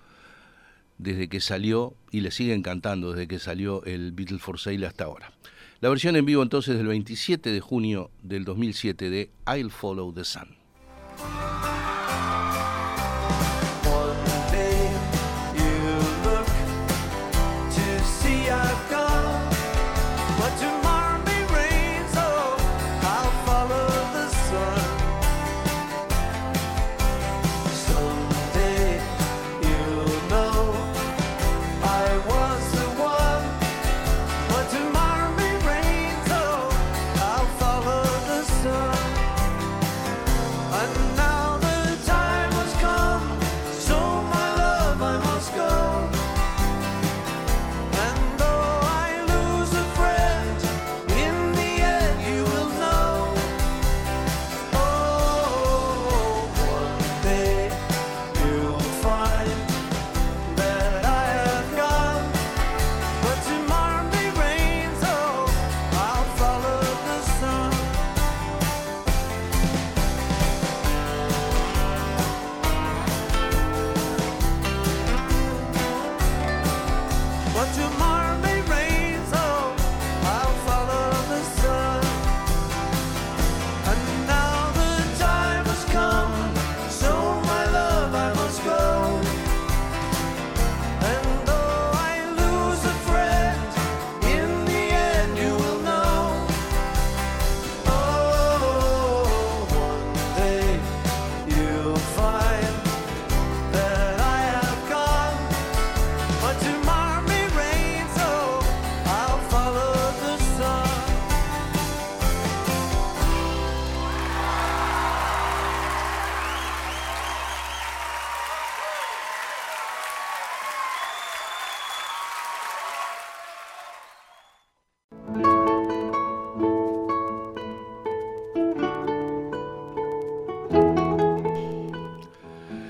desde 0.98 1.30
que 1.30 1.40
salió 1.40 1.96
y 2.12 2.22
le 2.22 2.32
sigue 2.32 2.54
encantando 2.54 3.12
desde 3.12 3.28
que 3.28 3.40
salió 3.40 3.84
el 3.86 4.12
Beatles 4.12 4.42
for 4.42 4.60
Sale 4.60 4.86
hasta 4.86 5.06
ahora. 5.06 5.32
La 5.82 5.90
versión 5.90 6.16
en 6.18 6.26
vivo 6.26 6.44
entonces 6.44 6.78
del 6.78 6.88
27 6.88 7.52
de 7.52 7.60
junio 7.62 8.12
del 8.22 8.44
2007 8.44 9.10
de 9.10 9.32
I'll 9.48 9.72
Follow 9.72 10.14
the 10.14 10.26
Sun. 10.26 10.58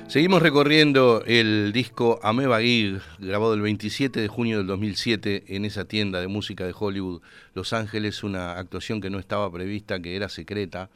Seguimos 0.10 0.42
recorriendo 0.42 1.24
el 1.28 1.72
disco 1.72 2.20
Ameba 2.24 2.62
Gig, 2.62 3.00
grabado 3.20 3.54
el 3.54 3.62
27 3.62 4.20
de 4.20 4.28
junio 4.28 4.58
del 4.58 4.66
2007 4.66 5.56
en 5.56 5.66
esa 5.66 5.86
tienda 5.86 6.20
de 6.20 6.28
música 6.28 6.66
de 6.66 6.74
Hollywood, 6.76 7.22
Los 7.54 7.74
Ángeles, 7.74 8.24
una 8.24 8.54
actuación 8.54 9.02
que 9.02 9.12
no 9.12 9.20
estaba 9.20 9.52
prevista, 9.52 10.00
que 10.00 10.16
era 10.16 10.28
secreta. 10.28 10.90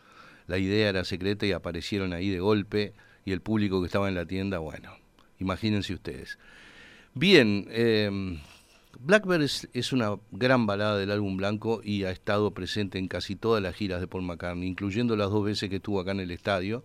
La 0.48 0.58
idea 0.58 0.90
era 0.90 1.04
secreta 1.04 1.46
y 1.46 1.52
aparecieron 1.52 2.12
ahí 2.12 2.32
de 2.32 2.40
golpe 2.40 2.94
y 3.24 3.34
el 3.34 3.42
público 3.42 3.82
que 3.82 3.86
estaba 3.86 4.10
en 4.10 4.16
la 4.16 4.26
tienda, 4.26 4.58
bueno, 4.58 4.98
imagínense 5.38 5.94
ustedes. 5.94 6.40
Bien, 7.14 7.68
eh, 7.70 8.40
Blackbird 9.00 9.44
es, 9.44 9.70
es, 9.74 9.94
una 9.94 10.16
gran 10.32 10.66
balada 10.66 10.98
del 10.98 11.12
álbum 11.12 11.38
blanco 11.38 11.82
y 11.84 12.06
ha 12.06 12.10
estado 12.10 12.50
presente 12.56 12.98
en 12.98 13.08
casi 13.08 13.36
todas 13.36 13.62
las 13.62 13.76
giras 13.76 14.02
de 14.02 14.08
Paul 14.08 14.24
McCartney, 14.24 14.68
incluyendo 14.68 15.16
las 15.16 15.30
dos 15.30 15.46
veces 15.46 15.70
que 15.70 15.76
estuvo 15.76 16.00
acá 16.00 16.14
en 16.14 16.22
el 16.22 16.32
estadio. 16.32 16.84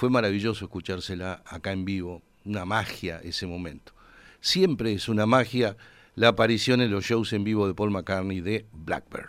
Fue 0.00 0.08
maravilloso 0.08 0.64
escuchársela 0.64 1.42
acá 1.44 1.72
en 1.72 1.84
vivo, 1.84 2.22
una 2.46 2.64
magia 2.64 3.20
ese 3.22 3.46
momento. 3.46 3.92
Siempre 4.40 4.94
es 4.94 5.10
una 5.10 5.26
magia 5.26 5.76
la 6.14 6.28
aparición 6.28 6.80
en 6.80 6.90
los 6.90 7.04
shows 7.04 7.34
en 7.34 7.44
vivo 7.44 7.66
de 7.68 7.74
Paul 7.74 7.90
McCartney 7.90 8.40
de 8.40 8.64
Blackbird. 8.72 9.28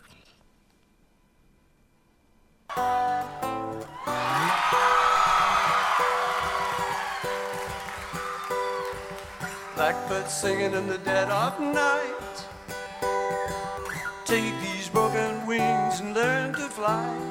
Blackbird 9.76 10.30
singing 10.30 10.74
in 10.74 10.88
the 10.88 11.00
dead 11.04 11.30
of 11.30 11.60
night. 11.60 12.46
Take 14.24 14.54
these 14.62 14.88
broken 14.90 15.46
wings 15.46 16.00
and 16.00 16.16
learn 16.16 16.54
to 16.54 16.70
fly 16.70 17.31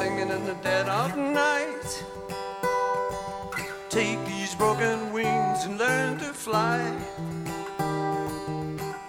singing 0.00 0.30
in 0.30 0.44
the 0.46 0.54
dead 0.62 0.88
of 0.88 1.14
night. 1.14 1.90
Take 3.90 4.18
these 4.24 4.54
broken 4.54 5.12
wings 5.12 5.58
and 5.66 5.76
learn 5.76 6.18
to 6.20 6.32
fly 6.32 6.80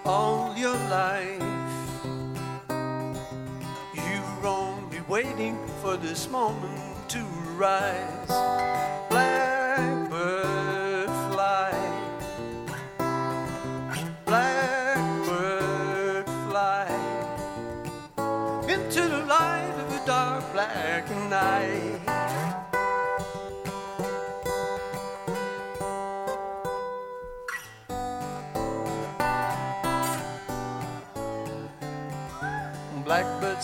all 0.04 0.54
your 0.54 0.76
life. 1.00 1.80
You're 3.94 4.46
only 4.46 5.00
waiting 5.08 5.56
for 5.80 5.96
this 5.96 6.28
moment 6.28 7.08
to 7.08 7.20
rise. 7.56 8.26
Blackbird 9.08 9.31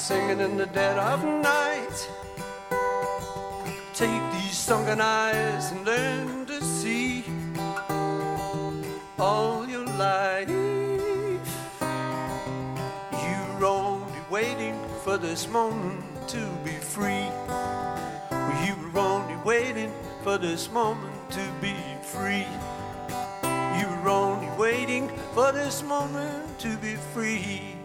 singing 0.09 0.41
in 0.41 0.57
the 0.57 0.65
dead 0.65 0.99
of 0.99 1.23
night. 1.23 2.11
Take 3.93 4.23
these 4.33 4.57
sunken 4.57 5.03
eyes 5.03 5.71
and 5.71 5.85
learn 5.85 6.47
to 6.47 6.65
see 6.65 7.27
all 9.19 9.69
your 9.69 9.85
life. 9.85 10.49
You're 13.13 13.67
only 13.67 14.23
waiting 14.31 14.81
for 15.05 15.19
this 15.19 15.47
moment 15.47 16.03
to 16.29 16.43
be 16.65 16.77
free. 16.95 17.29
You 18.65 18.73
were 18.81 18.99
only 18.99 19.37
waiting 19.45 19.93
for 20.25 20.39
this 20.39 20.73
moment 20.73 21.31
to 21.33 21.45
be 21.61 21.75
free. 22.03 22.49
You 23.79 23.87
were 24.03 24.09
only 24.09 24.49
waiting 24.57 25.11
for 25.35 25.53
this 25.53 25.83
moment 25.83 26.59
to 26.61 26.79
be 26.79 26.95
free. 27.13 27.77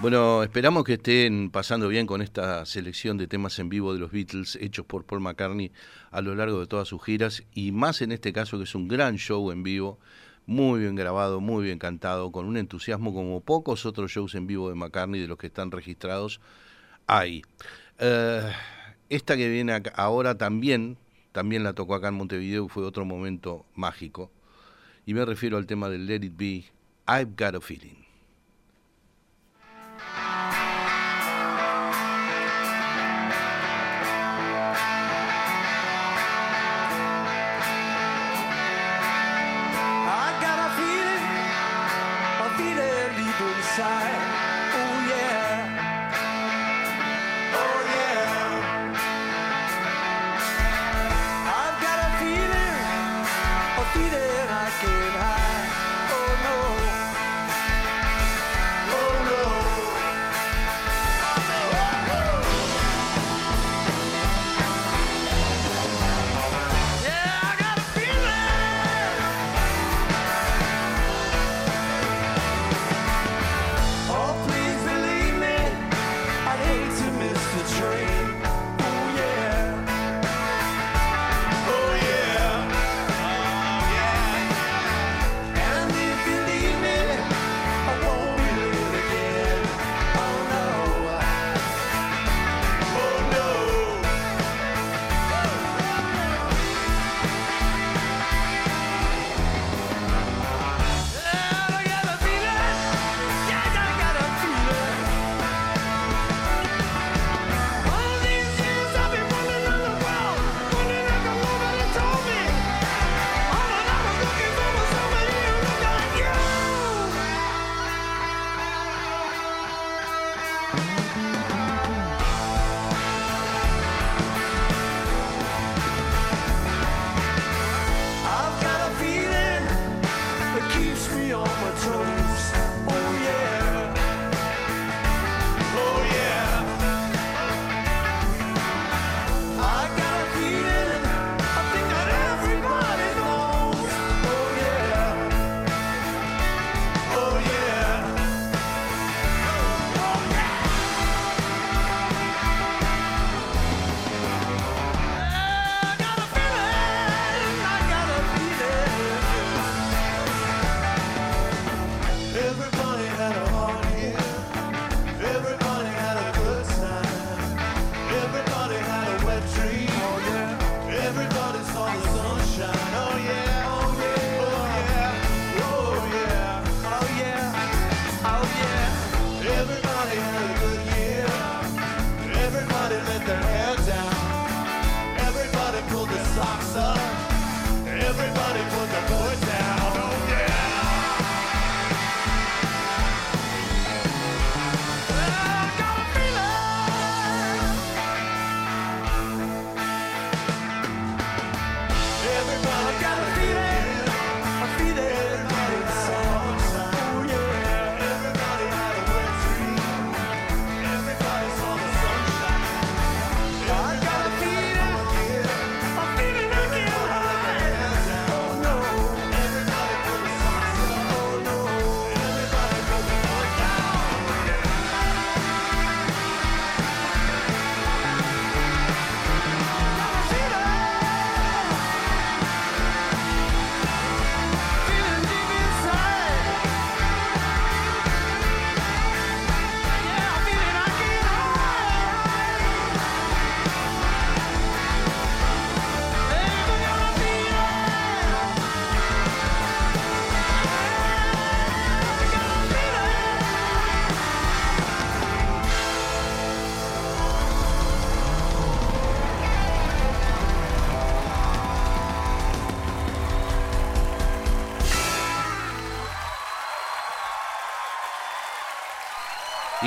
Bueno, 0.00 0.42
esperamos 0.42 0.84
que 0.84 0.94
estén 0.94 1.50
pasando 1.50 1.86
bien 1.86 2.06
con 2.06 2.22
esta 2.22 2.64
selección 2.64 3.18
de 3.18 3.26
temas 3.26 3.58
en 3.58 3.68
vivo 3.68 3.92
de 3.92 4.00
los 4.00 4.10
Beatles 4.10 4.56
hechos 4.56 4.86
por 4.86 5.04
Paul 5.04 5.20
McCartney 5.20 5.72
a 6.10 6.22
lo 6.22 6.34
largo 6.34 6.58
de 6.58 6.66
todas 6.66 6.88
sus 6.88 7.04
giras 7.04 7.42
y 7.52 7.70
más 7.70 8.00
en 8.00 8.10
este 8.10 8.32
caso 8.32 8.56
que 8.56 8.64
es 8.64 8.74
un 8.74 8.88
gran 8.88 9.18
show 9.18 9.50
en 9.50 9.62
vivo, 9.62 9.98
muy 10.46 10.80
bien 10.80 10.94
grabado, 10.94 11.40
muy 11.40 11.64
bien 11.64 11.78
cantado, 11.78 12.32
con 12.32 12.46
un 12.46 12.56
entusiasmo 12.56 13.12
como 13.12 13.42
pocos 13.42 13.84
otros 13.84 14.10
shows 14.10 14.34
en 14.36 14.46
vivo 14.46 14.70
de 14.70 14.74
McCartney 14.74 15.20
de 15.20 15.28
los 15.28 15.36
que 15.36 15.48
están 15.48 15.70
registrados 15.70 16.40
hay. 17.06 17.42
Uh, 18.00 18.48
esta 19.10 19.36
que 19.36 19.50
viene 19.50 19.74
acá, 19.74 19.92
ahora 19.96 20.38
también, 20.38 20.96
también 21.32 21.62
la 21.62 21.74
tocó 21.74 21.94
acá 21.94 22.08
en 22.08 22.14
Montevideo, 22.14 22.68
fue 22.68 22.84
otro 22.84 23.04
momento 23.04 23.66
mágico 23.74 24.30
y 25.04 25.12
me 25.12 25.26
refiero 25.26 25.58
al 25.58 25.66
tema 25.66 25.90
del 25.90 26.06
Let 26.06 26.24
It 26.24 26.36
Be, 26.38 26.64
I've 27.06 27.34
Got 27.36 27.54
a 27.56 27.60
Feeling. 27.60 27.99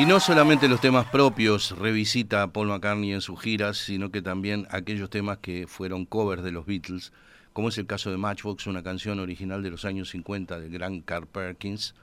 Y 0.04 0.06
no 0.06 0.20
solamente 0.20 0.68
los 0.68 0.82
temas 0.82 1.06
propios 1.06 1.72
revisita 1.80 2.52
Paul 2.52 2.68
McCartney 2.68 3.14
en 3.14 3.22
sus 3.22 3.40
giras, 3.40 3.78
sino 3.78 4.12
que 4.12 4.22
también 4.22 4.68
aquellos 4.70 5.10
temas 5.10 5.38
que 5.38 5.66
fueron 5.66 6.06
covers 6.06 6.44
de 6.44 6.52
los 6.52 6.66
Beatles, 6.66 7.14
como 7.54 7.70
es 7.70 7.78
el 7.78 7.86
caso 7.86 8.12
de 8.12 8.18
Matchbox, 8.18 8.68
una 8.68 8.84
canción 8.84 9.22
original 9.22 9.64
de 9.64 9.70
los 9.70 9.86
años 9.86 10.10
50 10.10 10.60
del 10.60 10.70
gran 10.72 11.00
Carl 11.00 11.26
Perkins, 11.26 11.96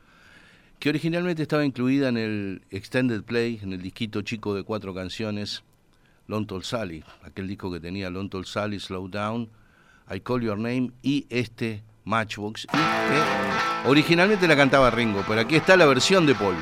que 0.78 0.88
originalmente 0.88 1.42
estaba 1.42 1.62
incluida 1.62 2.08
en 2.08 2.16
el 2.16 2.62
Extended 2.70 3.22
Play, 3.22 3.60
en 3.62 3.74
el 3.74 3.82
disquito 3.82 4.22
chico 4.22 4.54
de 4.54 4.62
cuatro 4.62 4.94
canciones, 4.94 5.62
Long 6.26 6.46
Tall 6.46 6.64
Sally, 6.64 7.04
aquel 7.22 7.48
disco 7.48 7.70
que 7.70 7.80
tenía 7.80 8.08
Long 8.08 8.30
Tall 8.30 8.46
Sally, 8.46 8.80
Slow 8.80 9.08
Down, 9.08 9.50
I 10.10 10.20
Call 10.20 10.40
Your 10.40 10.56
Name 10.56 10.92
y 11.02 11.26
este 11.28 11.82
Matchbox, 12.06 12.66
y 12.72 13.86
originalmente 13.86 14.48
la 14.48 14.56
cantaba 14.56 14.90
Ringo, 14.90 15.22
pero 15.28 15.42
aquí 15.42 15.56
está 15.56 15.76
la 15.76 15.84
versión 15.84 16.24
de 16.24 16.34
Paul. 16.34 16.56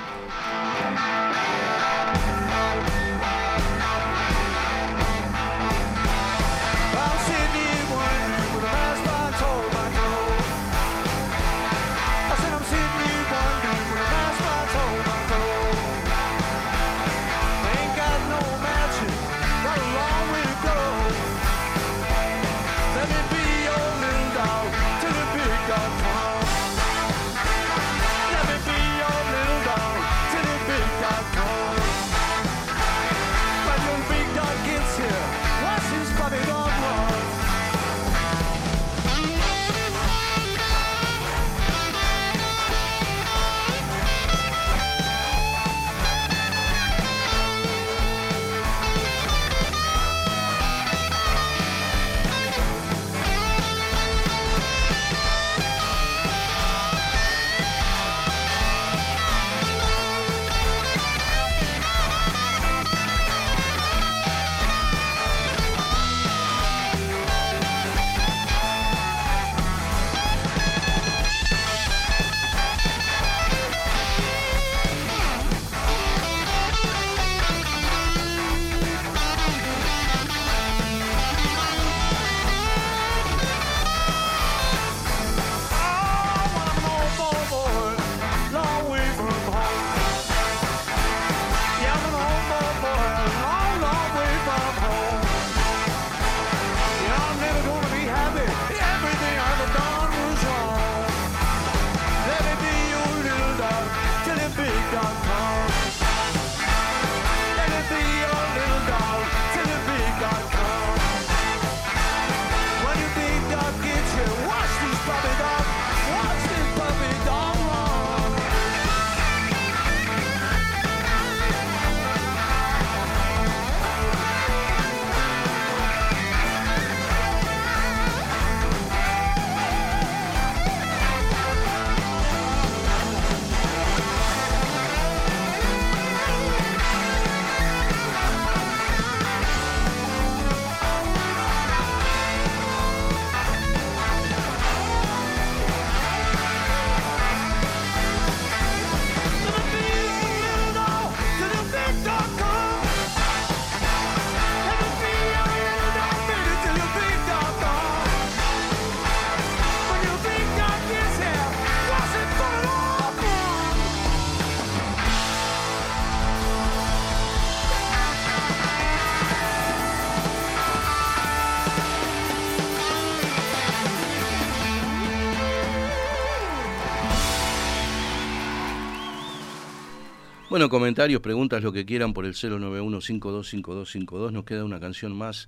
Bueno, 180.50 180.68
comentarios, 180.70 181.20
preguntas, 181.20 181.62
lo 181.62 181.74
que 181.74 181.84
quieran 181.84 182.14
por 182.14 182.24
el 182.24 182.32
091-525252. 182.32 184.32
Nos 184.32 184.44
queda 184.44 184.64
una 184.64 184.80
canción 184.80 185.14
más 185.14 185.46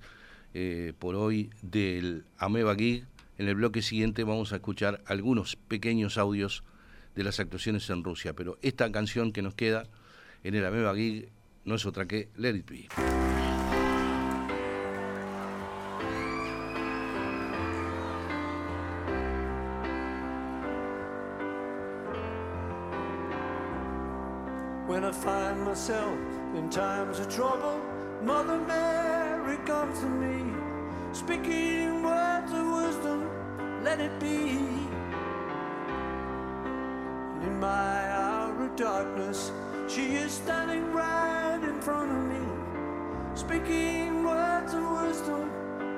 eh, 0.53 0.93
por 0.99 1.15
hoy 1.15 1.49
del 1.63 2.23
Ameba 2.37 2.75
Gig. 2.75 3.07
En 3.39 3.47
el 3.47 3.55
bloque 3.55 3.81
siguiente 3.81 4.23
vamos 4.23 4.53
a 4.53 4.57
escuchar 4.57 5.01
algunos 5.07 5.55
pequeños 5.55 6.19
audios 6.19 6.63
de 7.15 7.23
las 7.23 7.39
actuaciones 7.39 7.89
en 7.89 8.03
Rusia. 8.03 8.33
Pero 8.33 8.59
esta 8.61 8.91
canción 8.91 9.31
que 9.31 9.41
nos 9.41 9.55
queda 9.55 9.85
en 10.43 10.53
el 10.53 10.63
Ameba 10.63 10.93
Gig 10.93 11.29
no 11.65 11.73
es 11.73 11.87
otra 11.87 12.05
que 12.05 12.29
Let 12.37 12.57
It 12.57 12.69
Be. 12.69 12.87
Find 25.21 25.61
myself 25.63 26.17
in 26.55 26.67
times 26.71 27.19
of 27.19 27.29
trouble, 27.29 27.79
Mother 28.23 28.59
Mary 28.59 29.57
comes 29.67 29.99
to 29.99 30.07
me, 30.07 30.51
speaking 31.13 32.01
words 32.01 32.51
of 32.51 32.65
wisdom, 32.65 33.29
let 33.83 33.99
it 33.99 34.19
be. 34.19 34.57
And 37.35 37.43
in 37.43 37.59
my 37.59 38.09
hour 38.09 38.65
of 38.65 38.75
darkness, 38.75 39.51
she 39.87 40.15
is 40.15 40.31
standing 40.31 40.91
right 40.91 41.59
in 41.61 41.79
front 41.81 42.11
of 42.11 42.23
me, 42.33 42.43
speaking 43.35 44.23
words 44.23 44.73
of 44.73 44.83
wisdom, 45.03 45.51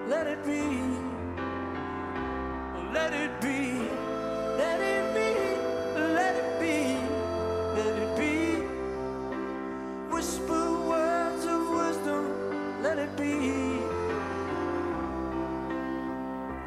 let 0.10 0.28
it 0.28 0.44
be. 0.46 1.14
Let 2.94 3.14
it 3.14 3.42
be, 3.42 3.90
let 4.58 4.80
it 4.80 5.16
be, 5.16 5.30
let 6.14 6.36
it 6.36 6.60
be, 6.60 7.03
it 13.04 13.18
be. 13.18 13.34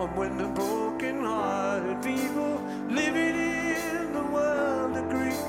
And 0.00 0.10
when 0.16 0.36
the 0.36 0.48
broken 0.48 1.24
hearted 1.24 2.02
people 2.02 2.60
living 2.88 3.36
in 3.36 4.12
the 4.12 4.24
world 4.34 4.96
agree, 4.96 5.40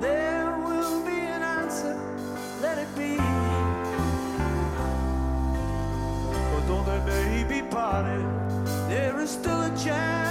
there 0.00 0.50
will 0.66 1.04
be 1.06 1.18
an 1.36 1.42
answer, 1.42 1.96
let 2.60 2.76
it 2.78 2.92
be. 2.96 3.16
Although 6.52 6.84
they 6.90 7.00
may 7.12 7.44
be 7.44 7.60
parted, 7.68 8.26
there 8.88 9.18
is 9.20 9.30
still 9.30 9.62
a 9.62 9.70
chance 9.76 10.27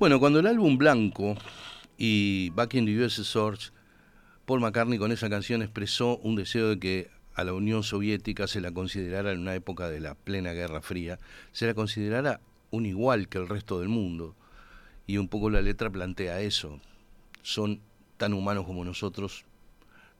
Bueno, 0.00 0.18
cuando 0.18 0.38
el 0.38 0.46
álbum 0.46 0.78
Blanco 0.78 1.36
y 1.98 2.48
Back 2.54 2.72
in 2.72 2.86
the 2.86 3.04
USSR, 3.04 3.58
Paul 4.46 4.60
McCartney 4.60 4.98
con 4.98 5.12
esa 5.12 5.28
canción 5.28 5.60
expresó 5.60 6.16
un 6.22 6.36
deseo 6.36 6.70
de 6.70 6.78
que 6.78 7.10
a 7.34 7.44
la 7.44 7.52
Unión 7.52 7.82
Soviética 7.82 8.46
se 8.46 8.62
la 8.62 8.72
considerara 8.72 9.30
en 9.30 9.40
una 9.40 9.54
época 9.54 9.90
de 9.90 10.00
la 10.00 10.14
plena 10.14 10.54
Guerra 10.54 10.80
Fría, 10.80 11.18
se 11.52 11.66
la 11.66 11.74
considerara 11.74 12.40
un 12.70 12.86
igual 12.86 13.28
que 13.28 13.36
el 13.36 13.46
resto 13.46 13.78
del 13.78 13.90
mundo. 13.90 14.34
Y 15.06 15.18
un 15.18 15.28
poco 15.28 15.50
la 15.50 15.60
letra 15.60 15.90
plantea 15.90 16.40
eso. 16.40 16.80
Son 17.42 17.82
tan 18.16 18.32
humanos 18.32 18.64
como 18.64 18.86
nosotros, 18.86 19.44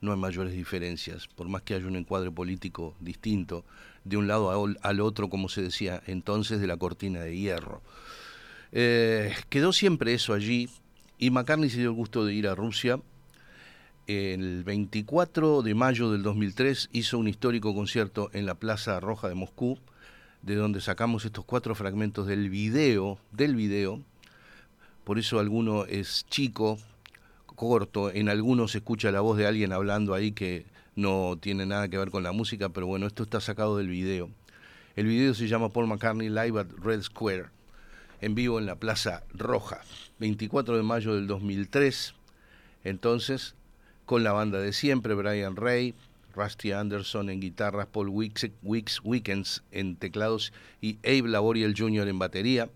no 0.03 0.13
hay 0.13 0.19
mayores 0.19 0.53
diferencias, 0.53 1.27
por 1.27 1.49
más 1.49 1.63
que 1.63 1.73
haya 1.73 1.87
un 1.87 1.97
encuadre 1.97 2.31
político 2.31 2.95
distinto 3.01 3.65
de 4.05 4.19
un 4.19 4.29
lado 4.29 4.51
al 4.83 5.01
otro, 5.01 5.31
como 5.31 5.49
se 5.49 5.63
decía 5.63 6.03
entonces, 6.07 6.61
de 6.61 6.67
la 6.67 6.77
cortina 6.77 7.21
de 7.21 7.35
hierro. 7.35 7.81
Eh, 8.73 9.35
quedó 9.49 9.73
siempre 9.73 10.15
eso 10.15 10.33
allí 10.33 10.69
y 11.19 11.31
McCartney 11.31 11.71
se 11.71 11.79
dio 11.79 11.91
el 11.91 11.97
gusto 11.97 12.25
de 12.25 12.35
ir 12.35 12.49
a 12.49 12.55
Rusia. 12.55 13.01
El 14.07 14.65
24 14.65 15.63
de 15.63 15.75
mayo 15.75 16.11
del 16.11 16.23
2003 16.23 16.89
hizo 16.93 17.19
un 17.19 17.29
histórico 17.29 17.75
concierto 17.75 18.31
en 18.33 18.47
la 18.47 18.55
Plaza 18.55 18.99
Roja 19.01 19.29
de 19.29 19.35
Moscú, 19.35 19.79
de 20.43 20.55
donde 20.55 20.81
sacamos 20.81 21.25
estos 21.25 21.45
cuatro 21.45 21.75
fragmentos 21.75 22.27
del 22.27 22.49
video, 22.51 23.19
del 23.33 23.55
video. 23.55 24.03
Por 25.05 25.19
eso 25.19 25.39
alguno 25.39 25.85
es 25.85 26.27
chico, 26.29 26.79
corto, 27.47 28.11
en 28.11 28.29
algunos 28.29 28.73
se 28.73 28.79
escucha 28.79 29.11
la 29.11 29.21
voz 29.21 29.37
de 29.37 29.47
alguien 29.47 29.73
hablando 29.73 30.15
ahí 30.15 30.33
que 30.33 30.65
no 30.97 31.37
tiene 31.41 31.67
nada 31.67 31.89
que 31.89 31.99
ver 31.99 32.11
con 32.11 32.23
la 32.23 32.33
música, 32.33 32.71
pero 32.71 32.87
bueno, 32.87 33.07
esto 33.07 33.23
está 33.23 33.41
sacado 33.41 33.77
del 33.77 33.89
video. 33.89 34.31
El 34.97 35.07
video 35.07 35.35
se 35.35 35.47
llama 35.47 35.69
Paul 35.69 35.87
McCartney 35.87 36.29
Live 36.29 36.59
at 36.59 36.69
Red 36.83 37.03
Square, 37.03 37.47
en 38.21 38.35
vivo 38.35 38.59
en 38.59 38.67
la 38.67 38.77
Plaza 38.77 39.23
Roja, 39.33 39.81
24 40.19 40.77
de 40.77 40.83
mayo 40.83 41.15
del 41.15 41.27
2003. 41.27 42.15
Entonces, 42.85 43.55
con 44.07 44.25
la 44.25 44.33
banda 44.33 44.59
de 44.61 44.73
siempre, 44.73 45.15
Brian 45.15 45.57
Ray, 45.57 45.95
Rusty 46.35 46.73
Anderson 46.73 47.31
en 47.31 47.41
guitarras, 47.41 47.87
Paul 47.87 48.09
Wicks, 48.09 48.49
Wicks 48.63 49.01
Weekends 49.05 49.63
en 49.73 49.97
teclados 49.97 50.53
y 50.81 50.99
Abe 51.05 51.29
Laboriel 51.29 51.75
Jr. 51.77 52.09
en 52.09 52.19
batería. 52.19 52.69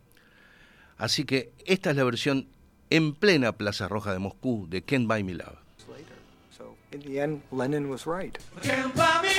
Así 0.96 1.24
que 1.24 1.52
esta 1.66 1.90
es 1.90 1.96
la 1.96 2.04
versión 2.04 2.46
en 2.90 3.14
plena 3.14 3.52
Plaza 3.52 3.88
Roja 3.88 4.12
de 4.12 4.18
Moscú 4.18 4.66
de 4.68 4.82
Can't 4.82 5.06
Buy 5.08 5.24
Me 5.24 5.34
Love. 5.34 5.58
later. 5.88 6.16
So 6.56 6.76
in 6.92 7.00
the 7.00 7.20
end, 7.20 7.42
Lennon 7.50 7.88
was 7.90 8.06
right. 8.06 8.38
Can't 8.62 8.94
buy 8.94 9.20
me 9.22 9.33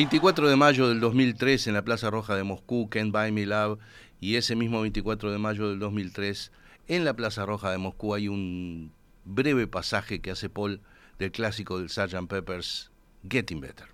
24 0.00 0.48
de 0.48 0.56
mayo 0.56 0.88
del 0.88 0.98
2003 0.98 1.66
en 1.66 1.74
la 1.74 1.82
Plaza 1.82 2.08
Roja 2.08 2.34
de 2.34 2.42
Moscú, 2.42 2.88
Can't 2.88 3.12
Buy 3.12 3.32
Me 3.32 3.44
Love, 3.44 3.78
y 4.18 4.36
ese 4.36 4.56
mismo 4.56 4.80
24 4.80 5.30
de 5.30 5.36
mayo 5.36 5.68
del 5.68 5.78
2003 5.78 6.52
en 6.88 7.04
la 7.04 7.12
Plaza 7.12 7.44
Roja 7.44 7.70
de 7.70 7.76
Moscú 7.76 8.14
hay 8.14 8.26
un 8.26 8.92
breve 9.26 9.66
pasaje 9.66 10.22
que 10.22 10.30
hace 10.30 10.48
Paul 10.48 10.80
del 11.18 11.32
clásico 11.32 11.78
del 11.78 11.90
Sgt. 11.90 12.28
Pepper's 12.30 12.90
Getting 13.28 13.60
Better. 13.60 13.88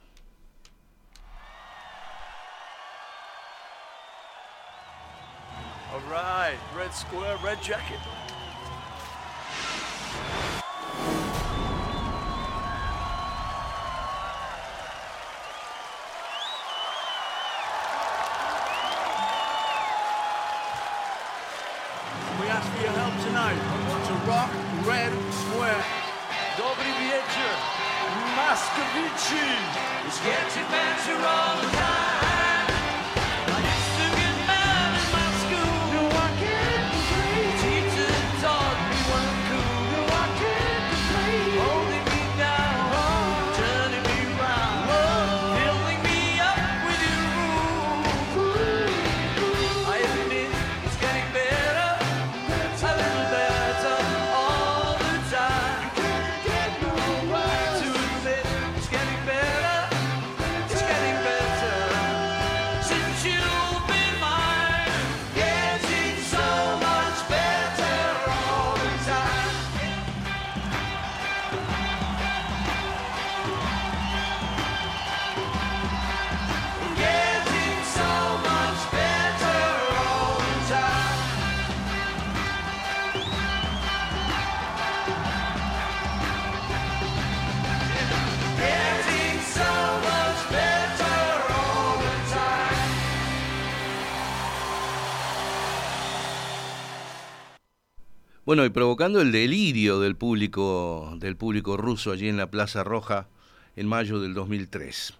Bueno, 98.47 98.65
y 98.65 98.71
provocando 98.71 99.21
el 99.21 99.33
delirio 99.33 99.99
del 99.99 100.15
público, 100.15 101.17
del 101.19 101.37
público 101.37 101.77
ruso 101.77 102.13
allí 102.13 102.29
en 102.29 102.37
la 102.37 102.49
Plaza 102.49 102.85
Roja 102.85 103.27
en 103.75 103.89
mayo 103.89 104.21
del 104.21 104.35
2003. 104.35 105.15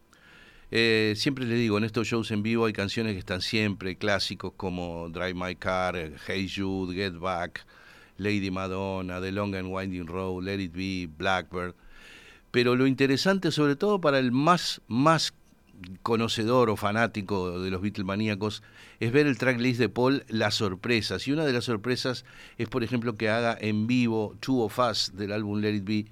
Eh, 0.71 1.15
siempre 1.17 1.45
les 1.45 1.59
digo, 1.59 1.77
en 1.77 1.83
estos 1.83 2.07
shows 2.07 2.31
en 2.31 2.45
vivo 2.45 2.67
hay 2.67 2.73
canciones 2.73 3.15
que 3.15 3.19
están 3.19 3.41
siempre, 3.41 3.97
clásicos 3.97 4.53
como 4.57 5.09
Drive 5.09 5.35
My 5.35 5.57
Car, 5.57 5.97
Hey 6.25 6.49
Jude, 6.49 6.95
Get 6.95 7.19
Back, 7.19 7.67
Lady 8.17 8.53
Madonna, 8.53 9.21
The 9.21 9.33
Long 9.33 9.57
and 9.57 9.73
Winding 9.73 10.07
Road, 10.07 10.45
Let 10.45 10.61
It 10.61 10.73
Be, 10.73 11.09
Blackbird. 11.19 11.75
Pero 12.53 12.77
lo 12.77 12.87
interesante, 12.87 13.51
sobre 13.51 13.75
todo 13.75 14.01
para 14.01 14.21
el 14.21 14.31
más, 14.31 14.81
más 14.87 15.35
conocedor 16.03 16.71
o 16.71 16.77
fanático 16.77 17.61
de 17.61 17.71
los 17.71 17.83
Beatlemaníacos, 17.83 18.63
es 19.01 19.13
ver 19.13 19.27
el 19.27 19.39
tracklist 19.39 19.79
de 19.79 19.89
Paul, 19.89 20.25
las 20.29 20.55
sorpresas. 20.55 21.27
Y 21.27 21.33
una 21.33 21.45
de 21.45 21.53
las 21.53 21.65
sorpresas 21.65 22.25
es, 22.59 22.69
por 22.69 22.85
ejemplo, 22.85 23.17
que 23.17 23.29
haga 23.29 23.57
en 23.61 23.87
vivo 23.87 24.35
Two 24.41 24.63
of 24.63 24.79
Us 24.79 25.13
del 25.15 25.33
álbum 25.33 25.61
Let 25.61 25.75
It 25.75 25.85
Be. 25.85 26.07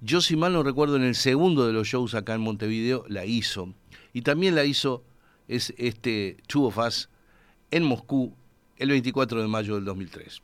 Yo, 0.00 0.20
si 0.20 0.36
mal 0.36 0.52
no 0.52 0.62
recuerdo, 0.62 0.96
en 0.96 1.04
el 1.04 1.14
segundo 1.14 1.66
de 1.66 1.72
los 1.72 1.88
shows 1.88 2.14
acá 2.14 2.34
en 2.34 2.40
Montevideo 2.40 3.04
la 3.08 3.24
hizo. 3.26 3.74
Y 4.12 4.22
también 4.22 4.54
la 4.54 4.64
hizo 4.64 5.04
es 5.46 5.74
este 5.78 6.36
Two 6.46 6.64
of 6.64 6.78
Us 6.78 7.08
en 7.70 7.84
Moscú 7.84 8.34
el 8.76 8.90
24 8.90 9.42
de 9.42 9.48
mayo 9.48 9.74
del 9.74 9.84
2003. 9.84 10.42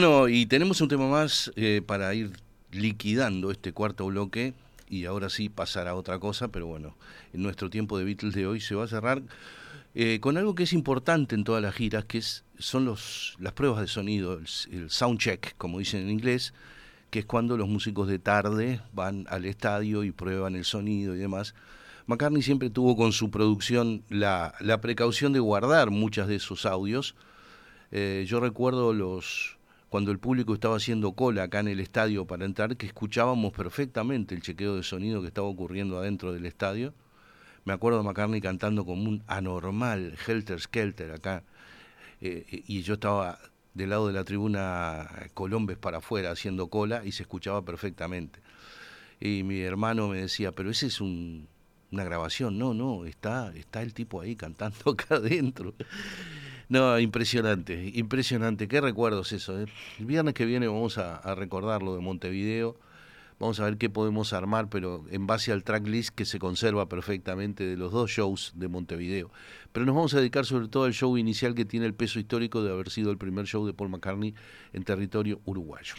Bueno, 0.00 0.28
y 0.28 0.46
tenemos 0.46 0.80
un 0.80 0.88
tema 0.88 1.06
más 1.08 1.52
eh, 1.56 1.82
para 1.84 2.14
ir 2.14 2.32
liquidando 2.72 3.50
este 3.50 3.74
cuarto 3.74 4.06
bloque 4.06 4.54
y 4.88 5.04
ahora 5.04 5.28
sí 5.28 5.50
pasar 5.50 5.88
a 5.88 5.94
otra 5.94 6.18
cosa, 6.18 6.48
pero 6.48 6.66
bueno, 6.66 6.96
en 7.34 7.42
nuestro 7.42 7.68
tiempo 7.68 7.98
de 7.98 8.06
Beatles 8.06 8.32
de 8.32 8.46
hoy 8.46 8.62
se 8.62 8.74
va 8.74 8.84
a 8.84 8.88
cerrar 8.88 9.20
eh, 9.94 10.18
con 10.18 10.38
algo 10.38 10.54
que 10.54 10.62
es 10.62 10.72
importante 10.72 11.34
en 11.34 11.44
todas 11.44 11.60
las 11.60 11.74
giras, 11.74 12.06
que 12.06 12.16
es, 12.16 12.44
son 12.58 12.86
los, 12.86 13.36
las 13.40 13.52
pruebas 13.52 13.82
de 13.82 13.88
sonido, 13.88 14.40
el, 14.70 14.88
sound 14.88 15.18
check, 15.18 15.54
como 15.58 15.80
dicen 15.80 16.00
en 16.00 16.08
inglés, 16.08 16.54
que 17.10 17.18
es 17.18 17.26
cuando 17.26 17.58
los 17.58 17.68
músicos 17.68 18.08
de 18.08 18.18
tarde 18.18 18.80
van 18.94 19.26
al 19.28 19.44
estadio 19.44 20.02
y 20.02 20.12
prueban 20.12 20.56
el 20.56 20.64
sonido 20.64 21.14
y 21.14 21.18
demás. 21.18 21.54
McCartney 22.06 22.40
siempre 22.40 22.70
tuvo 22.70 22.96
con 22.96 23.12
su 23.12 23.30
producción 23.30 24.02
la, 24.08 24.54
la 24.60 24.80
precaución 24.80 25.34
de 25.34 25.40
guardar 25.40 25.90
muchas 25.90 26.26
de 26.26 26.38
sus 26.38 26.64
audios. 26.64 27.14
Eh, 27.92 28.24
yo 28.26 28.40
recuerdo 28.40 28.94
los 28.94 29.59
cuando 29.90 30.12
el 30.12 30.20
público 30.20 30.54
estaba 30.54 30.76
haciendo 30.76 31.12
cola 31.12 31.42
acá 31.42 31.60
en 31.60 31.68
el 31.68 31.80
estadio 31.80 32.24
para 32.24 32.44
entrar, 32.44 32.76
que 32.76 32.86
escuchábamos 32.86 33.52
perfectamente 33.52 34.36
el 34.36 34.40
chequeo 34.40 34.76
de 34.76 34.84
sonido 34.84 35.20
que 35.20 35.26
estaba 35.26 35.48
ocurriendo 35.48 35.98
adentro 35.98 36.32
del 36.32 36.46
estadio. 36.46 36.94
Me 37.64 37.72
acuerdo 37.72 37.98
de 37.98 38.04
McCartney 38.04 38.40
cantando 38.40 38.86
como 38.86 39.02
un 39.08 39.24
anormal, 39.26 40.16
Helter 40.26 40.60
Skelter 40.60 41.10
acá. 41.10 41.42
Eh, 42.20 42.44
y 42.68 42.82
yo 42.82 42.94
estaba 42.94 43.38
del 43.74 43.90
lado 43.90 44.06
de 44.06 44.12
la 44.12 44.24
tribuna 44.24 45.08
Colombes 45.34 45.76
para 45.76 45.98
afuera 45.98 46.30
haciendo 46.30 46.68
cola 46.68 47.04
y 47.04 47.10
se 47.10 47.24
escuchaba 47.24 47.64
perfectamente. 47.64 48.40
Y 49.18 49.42
mi 49.42 49.60
hermano 49.60 50.06
me 50.08 50.20
decía, 50.20 50.52
pero 50.52 50.70
ese 50.70 50.86
es 50.86 51.00
un, 51.00 51.48
una 51.90 52.04
grabación. 52.04 52.58
No, 52.58 52.74
no, 52.74 53.06
está, 53.06 53.52
está 53.56 53.82
el 53.82 53.92
tipo 53.92 54.20
ahí 54.20 54.36
cantando 54.36 54.78
acá 54.92 55.16
adentro. 55.16 55.74
No, 56.70 56.98
impresionante, 57.00 57.90
impresionante. 57.94 58.68
Qué 58.68 58.80
recuerdos 58.80 59.32
eso. 59.32 59.60
eh? 59.60 59.66
El 59.98 60.06
viernes 60.06 60.34
que 60.34 60.46
viene 60.46 60.68
vamos 60.68 60.98
a, 60.98 61.16
a 61.16 61.34
recordar 61.34 61.82
lo 61.82 61.96
de 61.96 62.00
Montevideo. 62.00 62.76
Vamos 63.40 63.58
a 63.58 63.64
ver 63.64 63.76
qué 63.76 63.90
podemos 63.90 64.32
armar, 64.32 64.68
pero 64.68 65.04
en 65.10 65.26
base 65.26 65.50
al 65.50 65.64
tracklist 65.64 66.14
que 66.14 66.24
se 66.24 66.38
conserva 66.38 66.88
perfectamente 66.88 67.64
de 67.64 67.76
los 67.76 67.90
dos 67.90 68.10
shows 68.10 68.52
de 68.54 68.68
Montevideo. 68.68 69.32
Pero 69.72 69.84
nos 69.84 69.96
vamos 69.96 70.14
a 70.14 70.18
dedicar 70.18 70.46
sobre 70.46 70.68
todo 70.68 70.84
al 70.84 70.92
show 70.92 71.16
inicial 71.18 71.54
que 71.56 71.64
tiene 71.64 71.86
el 71.86 71.94
peso 71.94 72.20
histórico 72.20 72.62
de 72.62 72.70
haber 72.70 72.90
sido 72.90 73.10
el 73.10 73.18
primer 73.18 73.46
show 73.46 73.66
de 73.66 73.72
Paul 73.72 73.88
McCartney 73.90 74.34
en 74.72 74.84
territorio 74.84 75.40
uruguayo. 75.46 75.94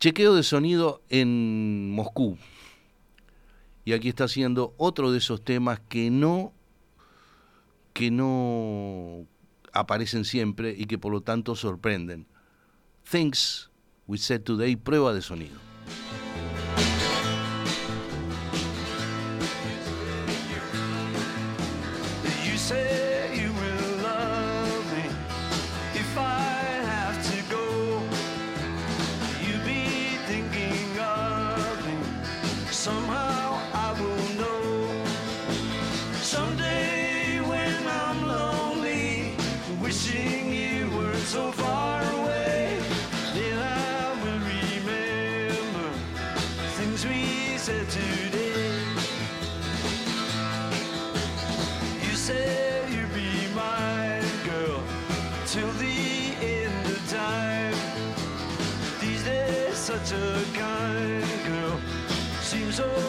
Chequeo 0.00 0.34
de 0.34 0.42
sonido 0.42 1.02
en 1.10 1.90
Moscú. 1.90 2.38
Y 3.84 3.92
aquí 3.92 4.08
está 4.08 4.24
haciendo 4.24 4.74
otro 4.78 5.12
de 5.12 5.18
esos 5.18 5.42
temas 5.44 5.80
que 5.80 6.10
no 6.10 6.52
que 7.98 8.12
no 8.12 9.26
aparecen 9.72 10.24
siempre 10.24 10.72
y 10.78 10.86
que 10.86 10.98
por 10.98 11.10
lo 11.10 11.20
tanto 11.20 11.56
sorprenden. 11.56 12.28
Things 13.10 13.72
We 14.06 14.18
Said 14.18 14.42
Today, 14.42 14.76
prueba 14.76 15.12
de 15.12 15.20
sonido. 15.20 15.58
Such 60.04 60.18
a 60.18 60.44
kind 60.52 61.24
girl. 61.46 61.80
Seems 62.40 62.76
so 62.76 63.07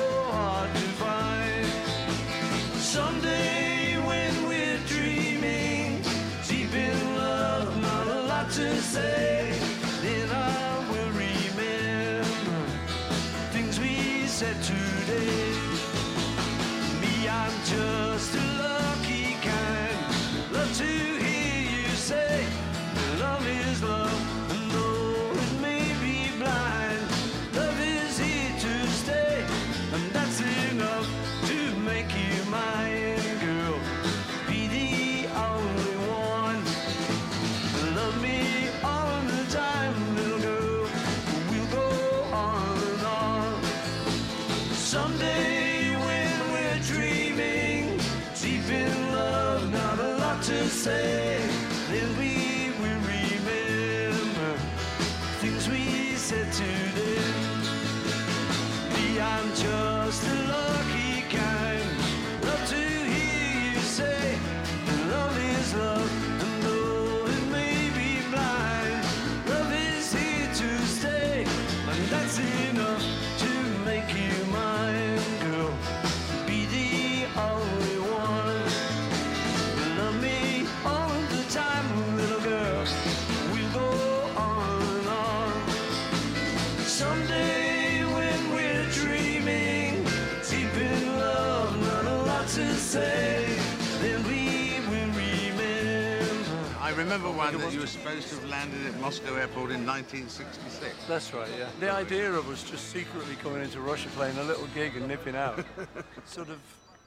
remember 97.20 97.38
one 97.38 97.58
that 97.58 97.74
you 97.74 97.82
were 97.82 97.88
supposed 97.88 98.30
to 98.30 98.36
have 98.36 98.50
landed 98.50 98.86
at 98.86 99.00
Moscow 99.02 99.36
Airport 99.36 99.72
in 99.72 99.86
1966. 99.86 100.96
That's 101.08 101.34
right, 101.34 101.50
yeah. 101.58 101.68
The 101.80 101.92
idea 101.92 102.32
of 102.32 102.50
us 102.50 102.64
just 102.64 102.92
secretly 102.92 103.36
coming 103.36 103.62
into 103.62 103.82
Russia 103.82 104.10
playing 104.16 104.38
a 104.38 104.44
little 104.44 104.68
gig 104.68 104.96
and 104.96 105.08
nipping 105.08 105.36
out, 105.36 105.66
sort 106.26 106.50
of 106.50 106.60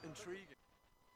intriguing. 0.03 0.52